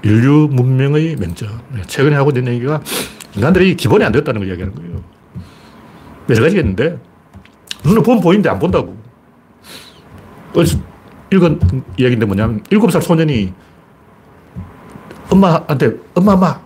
인류 0.03 0.49
문명의 0.51 1.17
맹점. 1.17 1.49
최근에 1.87 2.15
하고 2.17 2.31
있는 2.31 2.53
얘기가 2.55 2.81
인간들이 3.35 3.75
기본이 3.77 4.05
안 4.05 4.13
됐다는 4.13 4.41
걸 4.41 4.49
이야기하는 4.49 4.75
거예요. 4.75 5.03
여러 6.29 6.43
가지가 6.43 6.61
있는데, 6.61 6.99
눈을 7.85 8.03
보면 8.03 8.21
보이는데 8.21 8.49
안 8.51 8.59
본다고. 8.59 8.97
읽은 11.33 11.85
이야기인데 11.97 12.27
뭐냐면, 12.27 12.63
일곱 12.71 12.91
살 12.91 13.03
소년이 13.03 13.53
엄마한테, 15.31 15.93
엄마, 16.15 16.33
엄마, 16.33 16.61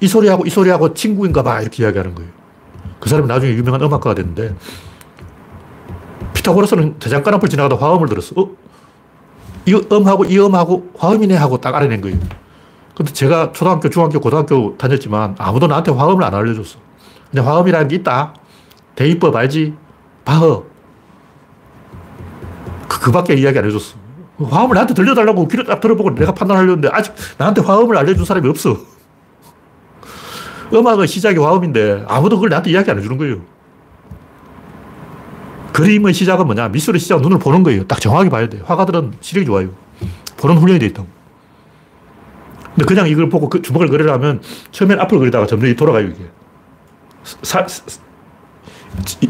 이 0.00 0.08
소리하고 0.08 0.44
이 0.46 0.50
소리하고 0.50 0.94
친구인가 0.94 1.42
봐. 1.42 1.60
이렇게 1.60 1.82
이야기하는 1.82 2.14
거예요. 2.14 2.30
그 2.98 3.08
사람이 3.08 3.28
나중에 3.28 3.52
유명한 3.52 3.80
음악가가 3.82 4.14
됐는데, 4.14 4.54
피타고라스는 6.34 6.98
대장간 6.98 7.34
앞을 7.34 7.48
지나가다 7.48 7.76
화음을 7.76 8.08
들었어. 8.08 8.40
어? 8.40 8.50
이 9.66 9.74
음하고 9.74 10.24
이 10.24 10.38
음하고 10.38 10.90
화음이네 10.96 11.36
하고 11.36 11.60
딱 11.60 11.74
알아낸 11.74 12.00
거예요. 12.00 12.18
근데 12.96 13.12
제가 13.12 13.52
초등학교, 13.52 13.90
중학교, 13.90 14.20
고등학교 14.20 14.76
다녔지만 14.78 15.34
아무도 15.38 15.66
나한테 15.66 15.92
화음을 15.92 16.24
안 16.24 16.34
알려줬어. 16.34 16.78
그냥 17.30 17.46
화음이라는 17.46 17.88
게 17.88 17.96
있다. 17.96 18.34
대입법 18.94 19.34
알지? 19.34 19.74
바흐. 20.24 20.62
그, 23.06 23.10
그 23.10 23.12
밖에 23.12 23.34
이야기 23.34 23.58
안 23.58 23.64
해줬어. 23.64 23.94
화음을 24.38 24.74
나한테 24.74 24.92
들려달라고 24.94 25.46
귀를 25.48 25.64
딱 25.64 25.80
들어보고 25.80 26.14
내가 26.14 26.34
판단하려는데 26.34 26.88
아직 26.92 27.14
나한테 27.38 27.62
화음을 27.62 27.96
알려준 27.96 28.24
사람이 28.24 28.48
없어. 28.48 28.76
음악의 30.74 31.06
시작이 31.06 31.38
화음인데 31.38 32.04
아무도 32.08 32.36
그걸 32.36 32.50
나한테 32.50 32.70
이야기 32.70 32.90
안 32.90 32.98
해주는 32.98 33.16
거예요. 33.16 33.40
그림의 35.72 36.12
시작은 36.14 36.46
뭐냐? 36.46 36.68
미술의 36.68 36.98
시작은 36.98 37.22
눈을 37.22 37.38
보는 37.38 37.62
거예요. 37.62 37.86
딱 37.86 38.00
정확히 38.00 38.28
봐야 38.28 38.48
돼요. 38.48 38.62
화가들은 38.66 39.12
시력이 39.20 39.46
좋아요. 39.46 39.70
보는 40.36 40.56
훈련이 40.56 40.80
돼 40.80 40.86
있다고. 40.86 41.06
근데 42.74 42.84
그냥 42.86 43.08
이걸 43.08 43.28
보고 43.28 43.48
그 43.48 43.62
주먹을 43.62 43.88
그리려면 43.88 44.42
처음엔 44.72 45.00
앞을 45.00 45.18
그리다가 45.18 45.46
점점 45.46 45.74
돌아가요, 45.76 46.08
이게. 46.08 46.24
사, 47.22 47.64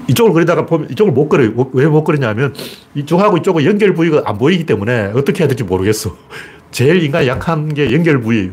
이쪽을 0.09 0.33
그리다가 0.33 0.67
보면 0.67 0.91
이쪽을 0.91 1.13
못 1.13 1.29
그려요. 1.29 1.53
뭐, 1.53 1.71
왜못 1.73 2.05
그리냐면 2.05 2.55
이쪽하고 2.95 3.39
이쪽은 3.39 3.65
연결 3.65 3.95
부위가 3.95 4.23
안 4.25 4.39
보이기 4.39 4.65
때문에 4.67 5.13
어떻게 5.15 5.41
해야 5.41 5.49
될지 5.49 5.65
모르겠어. 5.65 6.17
제일 6.71 7.03
인간이 7.03 7.29
약한 7.29 7.73
게 7.73 7.93
연결 7.93 8.21
부위예요. 8.21 8.53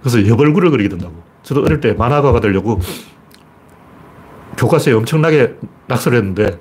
그래서 0.00 0.26
여벌구를 0.26 0.70
그리게 0.70 0.88
된다고. 0.88 1.14
저도 1.42 1.62
어릴 1.62 1.80
때 1.80 1.92
만화가가 1.92 2.40
되려고 2.40 2.80
교과서에 4.56 4.94
엄청나게 4.94 5.54
낙서를 5.88 6.18
했는데 6.18 6.58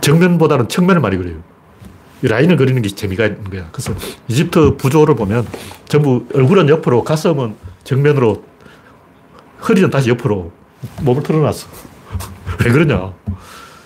정면보다는 0.00 0.68
측면을 0.68 1.00
많이 1.00 1.16
그려요. 1.16 1.36
라인을 2.22 2.56
그리는 2.56 2.80
게 2.80 2.88
재미가 2.88 3.26
있는 3.26 3.44
거야. 3.44 3.68
그래서 3.72 3.94
이집트 4.28 4.76
부조를 4.76 5.14
보면 5.14 5.46
전부 5.86 6.24
얼굴은 6.34 6.68
옆으로, 6.68 7.04
가슴은 7.04 7.56
정면으로, 7.84 8.42
허리는 9.68 9.90
다시 9.90 10.10
옆으로 10.10 10.52
몸을 11.02 11.22
틀어놨어. 11.22 11.68
왜 12.64 12.70
그러냐. 12.70 13.12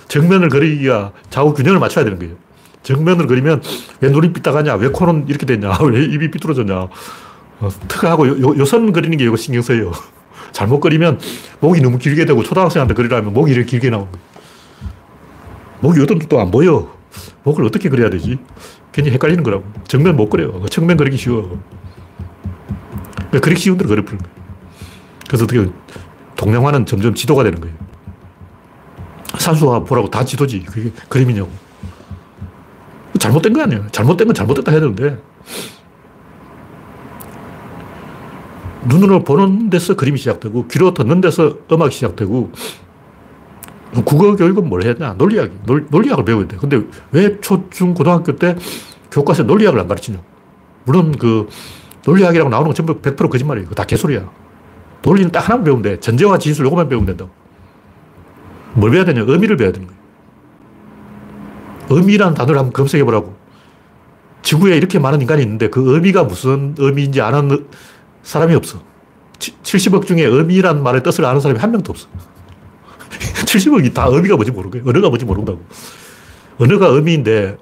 정면을 0.08 0.48
그리기가 0.48 1.12
좌우 1.30 1.54
균형을 1.54 1.78
맞춰야 1.78 2.04
되는 2.04 2.18
거예요. 2.18 2.34
정면을 2.82 3.26
그리면 3.26 3.62
왜 4.00 4.10
눈이 4.10 4.32
삐딱하냐, 4.32 4.74
왜 4.74 4.88
코는 4.88 5.26
이렇게 5.28 5.46
됐냐, 5.46 5.78
왜 5.90 6.04
입이 6.04 6.30
삐뚤어졌냐. 6.30 6.74
어, 7.60 7.68
특하고 7.88 8.26
요, 8.26 8.54
요선 8.58 8.92
그리는 8.92 9.16
게 9.16 9.24
이거 9.24 9.36
신경 9.36 9.62
써요. 9.62 9.92
잘못 10.52 10.80
그리면 10.80 11.20
목이 11.60 11.80
너무 11.80 11.98
길게 11.98 12.24
되고 12.24 12.42
초등학생한테 12.42 12.94
그리려면 12.94 13.32
목이 13.32 13.52
이렇게 13.52 13.70
길게 13.70 13.90
나오는 13.90 14.10
거예요. 14.10 14.30
목이 15.80 16.00
어떤 16.00 16.18
또안 16.18 16.50
보여. 16.50 16.92
목을 17.42 17.64
어떻게 17.64 17.88
그려야 17.88 18.10
되지? 18.10 18.38
괜히 18.92 19.10
헷갈리는 19.10 19.42
거라고. 19.42 19.64
정면 19.86 20.16
못 20.16 20.28
그려요. 20.28 20.64
측면 20.66 20.96
그리기 20.96 21.16
쉬워. 21.16 21.60
그러니까 23.14 23.40
그리기 23.40 23.60
쉬운 23.60 23.76
대로 23.78 23.88
그려버리는 23.88 24.18
거예요. 24.22 24.36
그래서 25.26 25.44
어떻게 25.44 25.70
동양화는 26.40 26.86
점점 26.86 27.14
지도가 27.14 27.44
되는 27.44 27.60
거예요. 27.60 27.76
산수화 29.38 29.80
보라고 29.80 30.08
다 30.08 30.24
지도지. 30.24 30.64
그게 30.64 30.90
그림이냐고. 31.10 31.50
잘못된 33.18 33.52
거 33.52 33.62
아니에요. 33.62 33.86
잘못된 33.92 34.26
건 34.26 34.34
잘못됐다 34.34 34.72
해야 34.72 34.80
되는데. 34.80 35.18
눈으로 38.86 39.22
보는 39.22 39.68
데서 39.68 39.94
그림이 39.94 40.16
시작되고, 40.18 40.68
귀로 40.68 40.94
듣는 40.94 41.20
데서 41.20 41.58
음악이 41.70 41.94
시작되고, 41.94 42.52
국어 44.06 44.34
교육은 44.34 44.66
뭘 44.66 44.84
해야 44.84 44.94
되냐? 44.94 45.12
논리학, 45.18 45.50
논, 45.66 45.86
논리학을 45.90 46.24
배워야 46.24 46.48
돼. 46.48 46.56
근데 46.56 46.82
왜 47.12 47.38
초, 47.42 47.68
중, 47.68 47.92
고등학교 47.92 48.36
때 48.36 48.56
교과서에 49.10 49.44
논리학을 49.44 49.78
안 49.78 49.88
가르치냐? 49.88 50.18
물론 50.84 51.12
그 51.18 51.48
논리학이라고 52.06 52.48
나오는 52.48 52.68
건 52.68 52.74
전부 52.74 52.98
100% 53.02 53.28
거짓말이에요. 53.28 53.68
그거 53.68 53.74
다 53.74 53.84
개소리야. 53.84 54.49
논리는 55.02 55.30
딱 55.30 55.40
하나만 55.40 55.64
배우면 55.64 55.82
돼. 55.82 56.00
전제와 56.00 56.38
진술 56.38 56.66
요것만 56.66 56.88
배우면 56.88 57.06
된다고. 57.06 57.30
뭘 58.74 58.90
배워야 58.90 59.04
되냐? 59.04 59.24
의미를 59.26 59.56
배워야 59.56 59.72
되는 59.72 59.88
거예요. 59.88 60.00
의미라는 61.90 62.34
단어를 62.34 62.58
한번 62.58 62.72
검색해 62.72 63.04
보라고. 63.04 63.34
지구에 64.42 64.76
이렇게 64.76 64.98
많은 64.98 65.20
인간이 65.20 65.42
있는데 65.42 65.68
그 65.68 65.94
의미가 65.94 66.24
무슨 66.24 66.74
의미인지 66.78 67.20
아는 67.20 67.66
사람이 68.22 68.54
없어. 68.54 68.82
70억 69.38 70.06
중에 70.06 70.24
의미란 70.24 70.82
말의 70.82 71.02
뜻을 71.02 71.24
아는 71.24 71.40
사람이 71.40 71.58
한 71.58 71.70
명도 71.70 71.92
없어. 71.92 72.08
70억이 73.10 73.92
다 73.92 74.06
의미가 74.08 74.36
뭔지 74.36 74.52
거예요. 74.52 74.84
언어가 74.86 75.08
뭔지 75.08 75.24
모른다고. 75.24 75.60
언어가 76.58 76.88
의미인데 76.88 77.56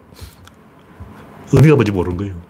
의미가 1.52 1.74
뭔지 1.76 1.92
모르는 1.92 2.16
거예요. 2.16 2.48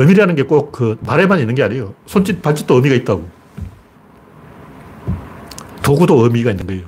의미라는 0.00 0.34
게 0.34 0.42
꼭 0.44 0.72
그 0.72 0.96
말에만 1.00 1.40
있는 1.40 1.54
게 1.54 1.62
아니에요. 1.62 1.94
손짓, 2.06 2.40
발짓도 2.42 2.74
의미가 2.76 2.94
있다고. 2.96 3.28
도구도 5.82 6.22
의미가 6.24 6.50
있는 6.52 6.66
거예요. 6.66 6.82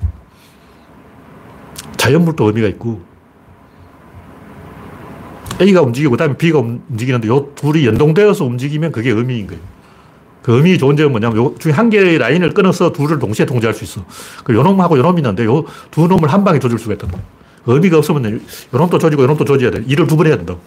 자연물도 1.97 2.45
의미가 2.45 2.67
있고, 2.69 3.01
A가 5.61 5.81
움직이고, 5.81 6.11
그 6.11 6.17
다음에 6.17 6.35
B가 6.37 6.59
움직이는데, 6.59 7.27
요 7.27 7.49
둘이 7.55 7.85
연동되어서 7.85 8.43
움직이면 8.45 8.91
그게 8.91 9.11
의미인 9.11 9.47
거예요. 9.47 9.61
그 10.41 10.55
의미 10.57 10.77
좋은 10.77 10.97
점은 10.97 11.11
뭐냐면, 11.11 11.37
요 11.37 11.55
중에 11.59 11.71
한 11.71 11.89
개의 11.89 12.17
라인을 12.17 12.53
끊어서 12.53 12.91
둘을 12.91 13.19
동시에 13.19 13.45
통제할 13.45 13.73
수 13.73 13.83
있어. 13.83 14.05
그 14.43 14.53
요 14.53 14.63
놈하고 14.63 14.97
요 14.97 15.01
놈이 15.03 15.19
있는데, 15.21 15.45
요 15.45 15.65
두 15.91 16.07
놈을 16.07 16.27
한 16.31 16.43
방에 16.43 16.59
조질 16.59 16.77
수가 16.79 16.95
있다. 16.95 17.07
의미가 17.65 17.97
없으면 17.99 18.25
요 18.35 18.39
놈도 18.77 18.97
조지고 18.97 19.23
요 19.23 19.27
놈도 19.27 19.45
조져야 19.45 19.71
돼. 19.71 19.83
일을 19.87 20.07
두 20.07 20.17
번 20.17 20.27
해야 20.27 20.35
된다고. 20.35 20.59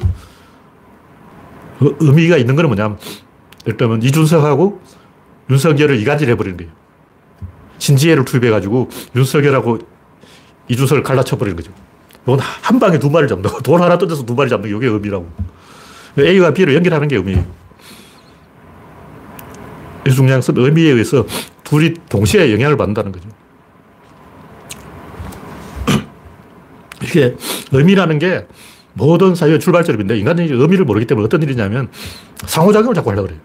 그 1.79 1.97
의미가 2.01 2.37
있는 2.37 2.57
거는 2.57 2.69
뭐냐면, 2.71 2.99
예를 3.67 3.77
들면 3.77 4.03
이준석하고 4.03 4.81
윤석열을 5.51 6.01
이간질 6.01 6.29
해버리는 6.31 6.57
거예요. 6.57 6.73
신지혜를 7.79 8.25
투입해가지고 8.25 8.89
윤석열하고 9.15 9.79
이준석을 10.69 11.03
갈라쳐버리는 11.03 11.57
거죠. 11.57 11.73
이건 12.25 12.41
한 12.41 12.81
방에 12.81 12.99
두 12.99 13.11
마리 13.11 13.29
잡는 13.29 13.49
거. 13.49 13.61
돈 13.61 13.81
하나 13.83 13.99
던져서 13.99 14.25
두 14.25 14.35
마리 14.35 14.49
잡는 14.49 14.69
게 14.69 14.77
이게 14.77 14.87
의미라고. 14.87 15.31
A와 16.19 16.53
B를 16.53 16.75
연결하는 16.75 17.09
게 17.09 17.17
의미예요. 17.17 17.45
이중량 20.07 20.41
쓴 20.41 20.57
의미에 20.57 20.93
의해서 20.93 21.27
둘이 21.65 21.95
동시에 22.09 22.53
영향을 22.53 22.77
받는다는 22.77 23.13
거죠. 23.13 23.29
이게 27.03 27.37
의미라는 27.73 28.19
게 28.19 28.47
모든 28.97 29.35
사회의 29.35 29.61
출발점인데 29.61 30.19
인간이 30.19 30.45
의미를 30.45 30.85
모르기 30.87 31.07
때문에 31.07 31.27
어떤 31.27 31.43
일이냐면 31.43 31.89
상호작용을 32.47 32.95
자꾸 32.95 33.11
하려고 33.11 33.29
그래요. 33.29 33.41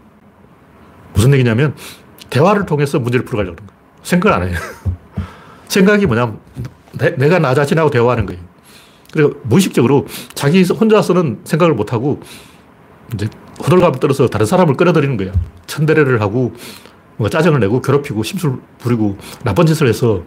무슨 1.14 1.34
얘기냐면 1.34 1.76
대화를 2.30 2.66
통해서 2.66 3.00
문제를 3.00 3.26
풀어가려고 3.26 3.58
하는 3.58 3.68
거예요. 3.68 3.82
생각을 4.02 4.38
안 4.38 4.48
해요. 4.48 4.58
생각이 5.68 6.06
뭐냐면 6.06 6.40
내, 6.94 7.28
가나 7.28 7.54
자신하고 7.54 7.90
대화하는 7.90 8.26
거예요. 8.26 8.42
그리고 9.12 9.34
무의식적으로 9.44 10.08
자기 10.34 10.64
혼자서는 10.64 11.42
생각을 11.44 11.74
못하고 11.74 12.22
이제 13.14 13.28
호들갑을 13.60 14.00
떨어서 14.00 14.28
다른 14.28 14.46
사람을 14.46 14.76
끌어들이는 14.78 15.18
거야. 15.18 15.34
천대례를 15.68 16.22
하고 16.22 16.54
뭐 17.18 17.28
짜증을 17.28 17.60
내고 17.60 17.82
괴롭히고 17.82 18.24
심술 18.24 18.62
부리고 18.78 19.18
나쁜 19.44 19.66
짓을 19.66 19.88
해서 19.88 20.24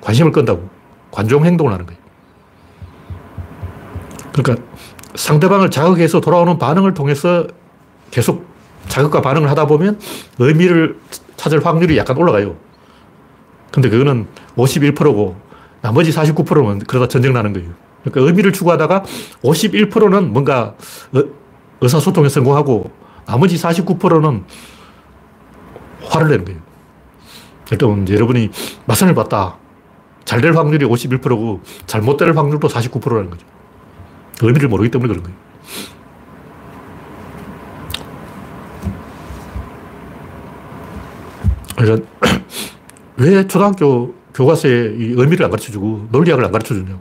관심을 0.00 0.32
끈다고 0.32 0.68
관종 1.12 1.46
행동을 1.46 1.72
하는 1.72 1.86
거예요. 1.86 2.05
그러니까 4.36 4.66
상대방을 5.14 5.70
자극해서 5.70 6.20
돌아오는 6.20 6.58
반응을 6.58 6.94
통해서 6.94 7.46
계속 8.10 8.46
자극과 8.88 9.22
반응을 9.22 9.48
하다 9.50 9.66
보면 9.66 9.98
의미를 10.38 10.98
찾을 11.36 11.64
확률이 11.64 11.96
약간 11.96 12.16
올라가요. 12.16 12.56
근데 13.72 13.88
그거는 13.88 14.26
51%고 14.56 15.36
나머지 15.80 16.10
49%는 16.10 16.80
그러다 16.80 17.08
전쟁 17.08 17.32
나는 17.32 17.52
거예요. 17.52 17.70
그러니까 18.04 18.20
의미를 18.26 18.52
추구하다가 18.52 19.04
51%는 19.42 20.32
뭔가 20.32 20.74
의사소통에 21.80 22.28
성공하고 22.28 22.90
나머지 23.26 23.56
49%는 23.56 24.44
화를 26.04 26.28
내는 26.28 26.44
거예요. 26.44 26.60
일단 27.70 28.08
여러분이 28.08 28.50
마선을 28.86 29.14
봤다. 29.14 29.56
잘 30.24 30.40
될 30.40 30.56
확률이 30.56 30.84
51%고 30.86 31.60
잘못 31.86 32.16
될 32.16 32.36
확률도 32.36 32.68
49%라는 32.68 33.30
거죠. 33.30 33.46
의미를 34.42 34.68
모르기 34.68 34.90
때문에 34.90 35.08
그런 35.08 35.22
거예요. 35.22 35.46
그러니까 41.76 42.08
왜 43.16 43.46
초등학교 43.46 44.14
교과서에 44.34 44.96
이 44.98 45.14
의미를 45.16 45.44
안 45.44 45.50
가르쳐 45.50 45.72
주고 45.72 46.06
논리학을 46.10 46.44
안 46.44 46.52
가르쳐 46.52 46.74
주냐고. 46.74 47.00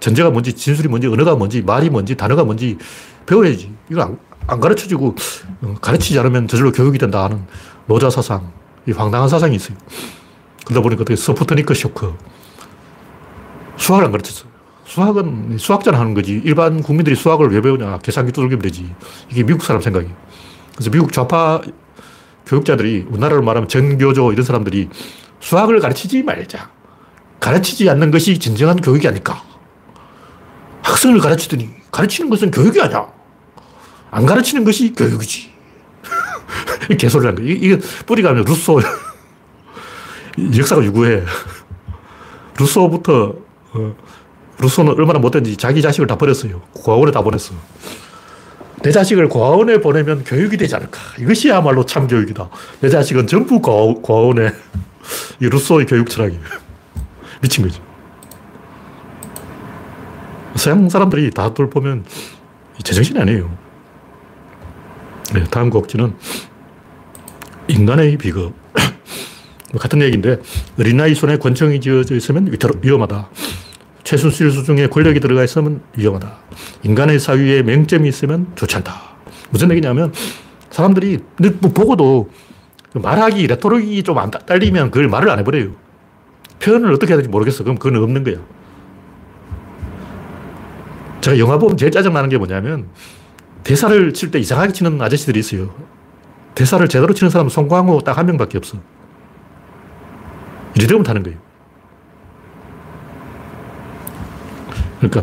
전제가 0.00 0.30
뭔지, 0.30 0.52
진술이 0.52 0.88
뭔지, 0.88 1.08
언어가 1.08 1.34
뭔지, 1.34 1.62
말이 1.62 1.90
뭔지, 1.90 2.16
단어가 2.16 2.44
뭔지 2.44 2.78
배워야지. 3.26 3.72
이거 3.90 4.02
안, 4.02 4.18
안 4.46 4.60
가르쳐 4.60 4.86
주고 4.86 5.16
어, 5.62 5.74
가르치지 5.80 6.18
않으면 6.18 6.46
저절로 6.46 6.70
교육이 6.70 6.98
된다 6.98 7.24
하는 7.24 7.42
노자 7.86 8.08
사상, 8.10 8.52
이 8.86 8.92
황당한 8.92 9.28
사상이 9.28 9.56
있어요. 9.56 9.76
그러다 10.64 10.82
보니까 10.82 11.02
어떻게 11.02 11.16
스푸트니크 11.16 11.74
쇼크. 11.74 12.14
수학을 13.76 14.04
안 14.06 14.12
가르쳤어요. 14.12 14.57
수학은 14.88 15.58
수학자는 15.58 15.98
하는 15.98 16.14
거지. 16.14 16.40
일반 16.44 16.82
국민들이 16.82 17.14
수학을 17.14 17.52
왜 17.52 17.60
배우냐. 17.60 17.98
계산기 17.98 18.32
두들기면 18.32 18.62
되지. 18.62 18.90
이게 19.30 19.42
미국 19.44 19.62
사람 19.62 19.82
생각이에요. 19.82 20.14
그래서 20.74 20.90
미국 20.90 21.12
좌파 21.12 21.60
교육자들이 22.46 23.06
우리나라로 23.10 23.42
말하면 23.42 23.68
전교조 23.68 24.32
이런 24.32 24.44
사람들이 24.46 24.88
수학을 25.40 25.80
가르치지 25.80 26.22
말자. 26.22 26.70
가르치지 27.38 27.88
않는 27.90 28.10
것이 28.10 28.38
진정한 28.38 28.80
교육이 28.80 29.06
아닐까. 29.06 29.42
학생을 30.80 31.20
가르치더니 31.20 31.68
가르치는 31.92 32.30
것은 32.30 32.50
교육이 32.50 32.80
아니야. 32.80 33.12
안 34.10 34.24
가르치는 34.24 34.64
것이 34.64 34.94
교육이지. 34.94 35.52
개소리라는 36.98 37.42
거. 37.42 37.46
이게 37.46 37.78
뿌리가 38.06 38.30
아니라 38.30 38.46
루소. 38.46 38.80
역사가 40.56 40.82
유구해. 40.82 41.24
루소부터, 42.58 43.34
어, 43.74 43.96
루소는 44.60 44.94
얼마나 44.94 45.18
못된지 45.18 45.56
자기 45.56 45.82
자식을 45.82 46.06
다 46.06 46.16
버렸어요. 46.16 46.60
고아원에 46.72 47.12
다 47.12 47.22
보냈어. 47.22 47.54
내 48.82 48.92
자식을 48.92 49.28
고아원에 49.28 49.80
보내면 49.80 50.24
교육이 50.24 50.56
되지 50.56 50.76
않을까. 50.76 51.00
이것이야말로 51.18 51.84
참 51.84 52.06
교육이다. 52.06 52.48
내 52.80 52.88
자식은 52.88 53.26
전부 53.26 53.60
고아, 53.60 53.94
고아원에. 54.02 54.52
이 55.40 55.48
루소의 55.48 55.86
교육 55.86 56.10
철학이 56.10 56.38
미친 57.40 57.64
거죠. 57.64 57.82
서양 60.56 60.88
사람들이 60.88 61.30
다들 61.30 61.70
보면 61.70 62.04
제정신이 62.82 63.20
아니에요. 63.20 63.56
네, 65.34 65.44
다음 65.44 65.70
곡지는 65.70 66.14
인간의 67.68 68.16
비극. 68.16 68.54
뭐 69.72 69.80
같은 69.80 70.00
얘기인데 70.02 70.38
어린아이 70.78 71.14
손에 71.14 71.36
권총이 71.38 71.80
쥐어져 71.80 72.16
있으면 72.16 72.50
위험하다. 72.82 73.28
최순실 74.08 74.50
수중에 74.50 74.86
권력이 74.86 75.20
들어가 75.20 75.44
있으면 75.44 75.82
위험하다. 75.94 76.32
인간의 76.82 77.18
사유에 77.18 77.62
맹점이 77.62 78.08
있으면 78.08 78.50
좋지 78.54 78.76
않다. 78.76 78.94
무슨 79.50 79.70
얘기냐면 79.70 80.14
사람들이 80.70 81.18
뭐 81.60 81.70
보고도 81.70 82.30
말하기, 82.94 83.46
레토릭이 83.46 84.02
좀 84.04 84.16
안 84.16 84.30
딸리면 84.30 84.92
그걸 84.92 85.08
말을 85.08 85.28
안 85.28 85.38
해버려요. 85.40 85.72
표현을 86.58 86.90
어떻게 86.94 87.12
해야 87.12 87.18
될지 87.18 87.28
모르겠어. 87.28 87.64
그럼 87.64 87.76
그건 87.76 88.02
없는 88.02 88.24
거야. 88.24 88.36
제가 91.20 91.38
영화 91.38 91.58
보면 91.58 91.76
제일 91.76 91.92
짜증나는 91.92 92.30
게 92.30 92.38
뭐냐면 92.38 92.88
대사를 93.62 94.14
칠 94.14 94.30
때 94.30 94.38
이상하게 94.38 94.72
치는 94.72 95.02
아저씨들이 95.02 95.38
있어요. 95.40 95.74
대사를 96.54 96.88
제대로 96.88 97.12
치는 97.12 97.28
사람은 97.28 97.50
송광호 97.50 98.00
딱 98.00 98.16
한 98.16 98.24
명밖에 98.24 98.56
없어. 98.56 98.78
이래 100.76 100.86
되면 100.86 101.02
타는 101.02 101.22
거예요. 101.24 101.47
그러니까 104.98 105.22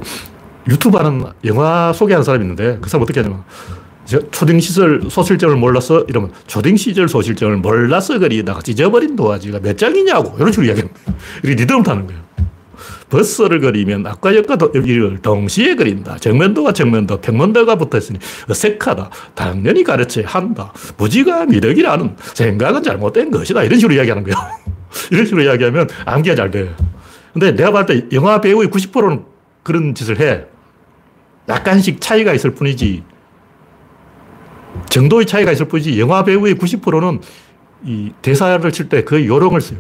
유튜브 0.68 0.98
하는 0.98 1.24
영화 1.46 1.94
소개하는 1.94 2.24
사람이 2.24 2.44
있는데 2.44 2.78
그 2.82 2.90
사람 2.90 3.04
어떻게 3.04 3.20
하냐면 3.20 3.44
초딩 4.32 4.60
시절 4.60 5.02
소실점을 5.10 5.56
몰라서 5.56 6.06
이러면 6.08 6.32
초딩 6.48 6.78
시절 6.78 7.08
소실점을 7.08 7.58
몰라서 7.58 8.20
그리다가 8.20 8.62
찢어버린 8.62 9.16
도화지가 9.16 9.60
몇 9.60 9.78
장이냐고 9.78 10.36
이런 10.38 10.52
식으로 10.52 10.74
거예요. 10.74 10.90
이렇게 11.44 11.62
리듬을 11.62 11.84
타는 11.84 12.08
거예요. 12.08 12.26
버스를 13.10 13.60
그리면 13.60 14.06
앞과 14.06 14.36
옆과 14.36 14.58
여기를 14.74 15.22
동시에 15.22 15.76
그린다. 15.76 16.18
정면도와 16.18 16.74
정면도, 16.74 17.22
평면도가 17.22 17.76
붙어 17.76 17.98
있으니 17.98 18.20
어색하다. 18.50 19.10
당연히 19.36 19.84
가르쳐야 19.84 20.26
한다. 20.28 20.74
무지가 20.98 21.46
미덕이라는 21.46 22.16
생각은 22.34 22.84
잘못된 22.84 23.32
것이다. 23.32 23.64
이런 23.64 23.80
식으로 23.80 23.96
이야기하는 23.96 24.24
거예요. 24.24 24.36
이런 25.12 25.26
식으로 25.26 25.44
이야기하면 25.44 25.88
암기가 26.06 26.36
잘 26.36 26.52
돼. 26.52 26.74
근데 27.34 27.52
내가 27.54 27.72
봤을 27.72 28.10
때 28.10 28.16
영화 28.16 28.42
배우의 28.42 28.70
90%는 28.70 29.35
그런 29.66 29.96
짓을 29.96 30.20
해. 30.20 30.46
약간씩 31.50 32.00
차이가 32.00 32.34
있을 32.34 32.52
뿐이지. 32.52 33.04
정도의 34.90 35.26
차이가 35.26 35.52
있을 35.52 35.68
뿐이지 35.68 36.00
영화 36.00 36.24
배우의 36.24 36.56
90%는 36.56 37.20
이 37.84 38.12
대사를 38.22 38.72
칠 38.72 38.90
때 38.90 39.04
거의 39.04 39.28
요령을 39.28 39.60
써요. 39.60 39.80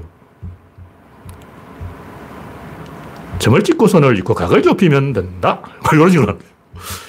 점을 3.38 3.62
찍고 3.62 3.88
선을 3.88 4.18
읽고 4.18 4.34
각을 4.34 4.64
좁히면 4.64 5.14
된다. 5.14 5.62
이런 5.94 6.10
식으로 6.10 6.30
하는 6.30 6.40
거예요. 6.40 6.56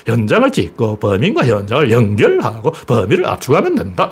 현장을 0.07 0.53
찍고 0.53 0.99
범인과 0.99 1.47
현장을 1.47 1.91
연결하고 1.91 2.73
범인을 2.73 3.27
압축하면 3.27 3.75
된다. 3.75 4.11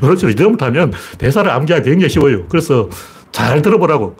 그런 0.00 0.14
식으로 0.16 0.28
리듬을 0.30 0.56
타면 0.58 0.92
대사를 1.16 1.50
암기하기 1.50 1.88
굉장히 1.88 2.10
쉬워요. 2.10 2.46
그래서 2.48 2.90
잘 3.32 3.62
들어보라고. 3.62 4.16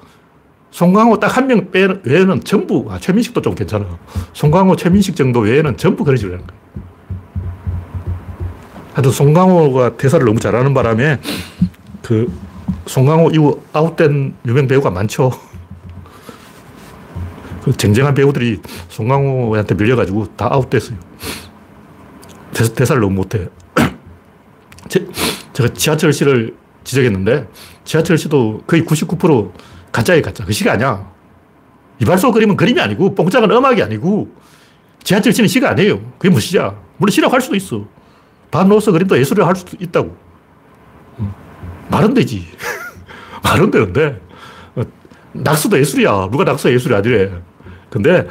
송강호 0.71 1.19
딱 1.19 1.37
한 1.37 1.47
명 1.47 1.69
외에는 1.73 2.45
전부, 2.45 2.87
아, 2.91 2.99
최민식도 2.99 3.41
좀 3.43 3.55
괜찮아. 3.55 3.87
송강호, 4.35 4.77
최민식 4.77 5.16
정도 5.16 5.41
외에는 5.41 5.77
전부 5.77 6.05
그런 6.05 6.16
식으로 6.16 6.35
하는 6.35 6.47
거예요. 6.47 6.59
하여튼 8.93 9.12
송강호가 9.12 9.97
대사를 9.97 10.25
너무 10.25 10.39
잘하는 10.41 10.75
바람에 10.75 11.21
그 12.03 12.31
송강호 12.87 13.31
이후 13.31 13.62
아웃된 13.73 14.35
유명 14.47 14.66
배우가 14.66 14.91
많죠. 14.91 15.31
그 17.62 17.73
쟁쟁한 17.73 18.14
배우들이 18.14 18.61
송강호한테 18.89 19.75
밀려가지고 19.75 20.27
다 20.37 20.49
아웃됐어요. 20.51 20.99
대사, 22.53 22.73
대사를 22.75 23.01
너무 23.01 23.14
못해. 23.14 23.49
제, 24.89 25.07
제가 25.53 25.73
지하철시를 25.75 26.57
지적했는데 26.85 27.47
지하철시도 27.85 28.62
거의 28.66 28.83
99% 28.83 29.53
가짜예 29.93 30.20
가짜. 30.22 30.45
그 30.45 30.53
시가 30.53 30.72
아니야. 30.72 31.11
이발소 32.01 32.32
그림은 32.32 32.57
그림이 32.57 32.80
아니고 32.80 33.14
뽕짝은 33.14 33.51
음악이 33.51 33.82
아니고 33.82 34.28
지하철 35.03 35.32
시는 35.32 35.49
시가 35.49 35.70
아니에요. 35.70 36.01
그게 36.18 36.30
뭐 36.30 36.41
시야. 36.41 36.74
물론 36.97 37.11
시라고 37.11 37.32
할 37.32 37.41
수도 37.41 37.57
있어. 37.57 37.84
반로서 38.51 38.93
그림도 38.93 39.18
예술이라고 39.18 39.49
할 39.49 39.57
수도 39.57 39.76
있다고. 39.80 40.16
말은 41.91 42.14
되지. 42.14 42.47
말은 43.43 43.70
되는데 43.70 44.20
낙서도 45.32 45.78
예술이야. 45.78 46.28
누가 46.30 46.45
낙서 46.45 46.72
예술이 46.72 46.95
아니래. 46.95 47.30
근데 47.91 48.26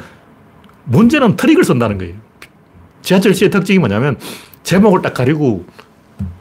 문제는 0.84 1.36
트릭을 1.36 1.64
쓴다는 1.64 1.98
거예요. 1.98 2.14
지하철 3.02 3.34
시의 3.34 3.50
특징이 3.50 3.78
뭐냐면 3.78 4.16
제목을 4.62 5.02
딱 5.02 5.14
가리고 5.14 5.64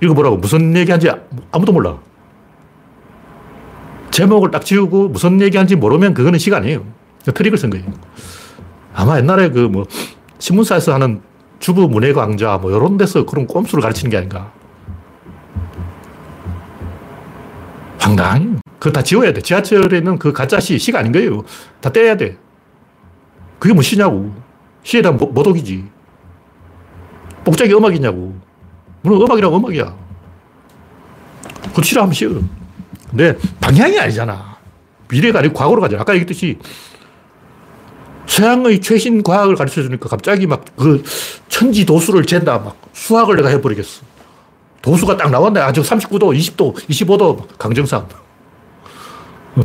읽어보라고 0.02 0.38
무슨 0.38 0.76
얘기한지 0.76 1.10
아무도 1.52 1.72
몰라. 1.72 1.98
제목을 4.18 4.50
딱 4.50 4.66
지우고 4.66 5.10
무슨 5.10 5.40
얘기하는지 5.42 5.76
모르면 5.76 6.16
그거는 6.16 6.40
시가 6.40 6.58
아니에요. 6.58 6.84
트릭을 7.24 7.56
쓴 7.56 7.70
거예요. 7.70 7.86
아마 8.96 9.20
옛날에 9.20 9.52
그 9.52 9.70
뭐 9.70 9.86
신문사에서 10.40 10.96
하는 10.96 11.22
주부 11.60 11.88
문예 11.88 12.14
강좌 12.14 12.58
뭐 12.58 12.72
이런 12.72 12.98
데서 12.98 13.28
그런 13.28 13.46
꼼수를 13.46 13.84
가르치는 13.84 14.10
게 14.10 14.18
아닌가. 14.18 14.52
황당해. 18.00 18.48
그거 18.80 18.92
다 18.92 19.04
지워야 19.04 19.34
돼. 19.34 19.42
지하철에 19.42 20.00
있는 20.00 20.18
그 20.18 20.34
가짜 20.34 20.60
시, 20.60 20.80
시가 20.80 20.98
아닌 20.98 21.12
거예요. 21.12 21.44
다 21.80 21.92
떼야 21.92 22.18
돼. 22.18 22.40
그게 23.60 23.72
뭐 23.72 23.84
시냐고. 23.84 24.34
시에 24.82 25.04
대한 25.04 25.18
모독이지. 25.18 25.86
복작이 27.46 27.72
음악이냐고. 27.72 28.36
물론 29.04 29.22
음악이라고 29.22 29.58
음악이야. 29.58 29.96
그거 31.70 31.82
싫어하면 31.84 32.14
싫어. 32.14 32.42
근데 33.10 33.38
방향이 33.60 33.98
아니잖아. 34.00 34.58
미래가 35.10 35.40
아니고 35.40 35.54
과거로 35.54 35.82
가잖아. 35.82 36.02
아까 36.02 36.14
얘기했듯이 36.14 36.58
서양의 38.26 38.82
최신 38.82 39.24
과학을 39.24 39.56
가르쳐 39.56 39.82
주니까 39.82 40.10
갑자기 40.10 40.46
막 40.48 40.66
그 40.76 41.04
천지 41.48 41.86
도수를 41.86 42.26
잰다. 42.26 42.60
막 42.60 42.78
수학을 42.94 43.36
내가 43.38 43.50
해버리겠어. 43.50 44.04
도수가 44.82 45.18
딱 45.18 45.32
나왔네. 45.32 45.60
아, 45.60 45.72
저 45.72 45.82
39도, 45.82 46.38
20도, 46.38 46.76
25도, 46.76 47.48
강정상. 47.58 48.08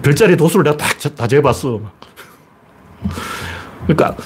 별자리 0.03 0.37
도수를 0.37 0.65
내가 0.65 0.77
다 0.77 1.27
재봤어. 1.27 1.81
그러니까 3.87 4.17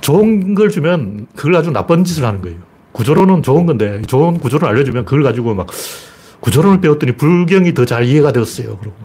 좋은 0.00 0.54
걸 0.54 0.70
주면 0.70 1.26
그걸 1.34 1.56
아주 1.56 1.70
나쁜 1.72 2.04
짓을 2.04 2.24
하는 2.24 2.40
거예요. 2.42 2.58
구조론은 2.92 3.42
좋은 3.42 3.66
건데 3.66 4.02
좋은 4.06 4.38
구조를 4.38 4.68
알려주면 4.68 5.04
그걸 5.04 5.22
가지고 5.24 5.54
막 5.54 5.66
구조론을 6.40 6.80
배웠더니 6.80 7.12
불경이 7.16 7.74
더 7.74 7.84
잘 7.84 8.04
이해가 8.04 8.32
되었어요. 8.32 8.78
그러고 8.78 8.96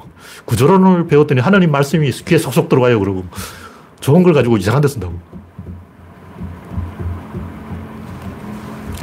구조론을 0.45 1.07
배웠더니 1.07 1.41
하나님 1.41 1.71
말씀이 1.71 2.09
귀에 2.11 2.37
속속 2.37 2.69
들어가요. 2.69 2.99
그러고 2.99 3.25
좋은 3.99 4.23
걸 4.23 4.33
가지고 4.33 4.57
이상한 4.57 4.81
데 4.81 4.87
쓴다고. 4.87 5.13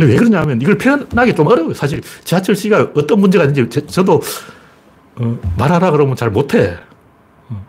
왜 0.00 0.14
그러냐면 0.16 0.60
이걸 0.62 0.78
표현하기 0.78 1.34
좀 1.34 1.46
어려워요. 1.48 1.74
사실 1.74 2.00
지하철 2.22 2.54
시가 2.54 2.90
어떤 2.94 3.20
문제가 3.20 3.44
있는지 3.44 3.84
저도 3.86 4.20
어, 5.16 5.38
말하라 5.56 5.90
그러면 5.90 6.14
잘 6.14 6.30
못해. 6.30 6.76
어, 7.48 7.66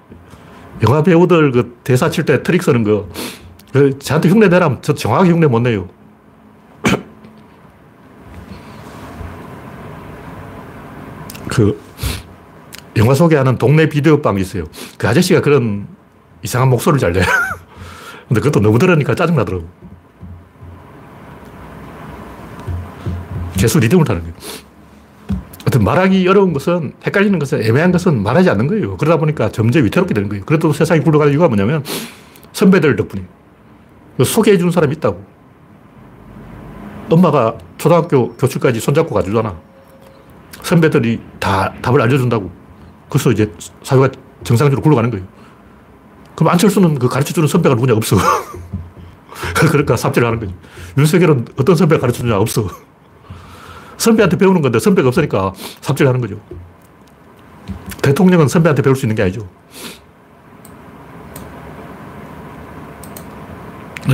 영화 0.87 1.01
배우들 1.01 1.51
그 1.51 1.77
대사 1.83 2.09
칠 2.09 2.25
때 2.25 2.43
트릭 2.43 2.61
쓰는 2.61 2.83
거. 2.83 3.07
그 3.73 3.97
저한테 3.99 4.29
흉내 4.29 4.47
내라면 4.47 4.79
저 4.81 4.93
정확하게 4.93 5.31
흉내 5.31 5.47
못 5.47 5.59
내요. 5.61 5.89
그 11.59 11.77
영화 12.95 13.13
소개하는 13.13 13.57
동네 13.57 13.89
비디오방이 13.89 14.39
있어요. 14.39 14.63
그 14.97 15.09
아저씨가 15.09 15.41
그런 15.41 15.87
이상한 16.41 16.69
목소리를 16.69 16.99
잘 17.01 17.11
내. 17.11 17.19
근데 18.29 18.39
그것도 18.39 18.61
너무 18.61 18.79
들으니까 18.79 19.13
짜증나더라고. 19.13 19.67
계속 23.57 23.79
리듬을 23.79 24.05
타는 24.05 24.21
거예요. 24.21 24.35
하여튼 25.65 25.83
말하기 25.83 26.25
어려운 26.29 26.53
것은, 26.53 26.93
헷갈리는 27.05 27.37
것은, 27.37 27.61
애매한 27.61 27.91
것은 27.91 28.23
말하지 28.23 28.49
않는 28.51 28.67
거예요. 28.67 28.95
그러다 28.95 29.17
보니까 29.17 29.51
점점 29.51 29.83
위태롭게 29.83 30.13
되는 30.13 30.29
거예요. 30.29 30.45
그래도 30.45 30.71
세상이 30.71 31.01
굴러가는 31.01 31.33
이유가 31.33 31.49
뭐냐면 31.49 31.83
선배들 32.53 32.95
덕분이에요. 32.95 33.27
소개해 34.23 34.57
주는 34.57 34.71
사람이 34.71 34.95
있다고. 34.95 35.21
엄마가 37.09 37.57
초등학교 37.77 38.33
교실까지 38.37 38.79
손잡고 38.79 39.13
가주잖아. 39.13 39.68
선배들이 40.63 41.21
다 41.39 41.73
답을 41.81 42.01
알려준다고. 42.01 42.51
그래서 43.09 43.31
이제 43.31 43.51
사회가 43.83 44.09
정상적으로 44.43 44.81
굴러가는 44.81 45.09
거예요. 45.09 45.25
그럼 46.35 46.53
안철수는 46.53 46.99
그 46.99 47.07
가르쳐 47.09 47.33
주는 47.33 47.47
선배가 47.47 47.75
누구냐? 47.75 47.93
없어. 47.95 48.17
그러니까 49.55 49.97
삽질을 49.97 50.27
하는 50.27 50.39
거지. 50.39 50.53
윤석열은 50.97 51.47
어떤 51.57 51.75
선배가 51.75 52.01
가르쳐 52.01 52.19
주냐? 52.19 52.37
없어. 52.37 52.67
선배한테 53.97 54.37
배우는 54.37 54.61
건데 54.61 54.79
선배가 54.79 55.09
없으니까 55.09 55.53
삽질 55.81 56.07
하는 56.07 56.21
거죠. 56.21 56.39
대통령은 58.01 58.47
선배한테 58.47 58.81
배울 58.81 58.95
수 58.95 59.05
있는 59.05 59.15
게 59.15 59.23
아니죠. 59.23 59.47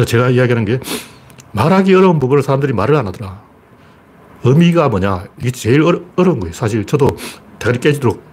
제가 0.07 0.31
이야기하는 0.31 0.65
게 0.65 0.79
말하기 1.51 1.93
어려운 1.93 2.19
부분을 2.19 2.43
사람들이 2.43 2.73
말을 2.73 2.95
안 2.95 3.07
하더라. 3.07 3.44
의미가 4.45 4.89
뭐냐. 4.89 5.25
이게 5.39 5.51
제일 5.51 5.81
어려, 5.81 5.99
어려 6.15 6.31
운 6.31 6.39
거예요. 6.39 6.53
사실 6.53 6.85
저도 6.85 7.09
대가리 7.59 7.79
깨지도록 7.79 8.23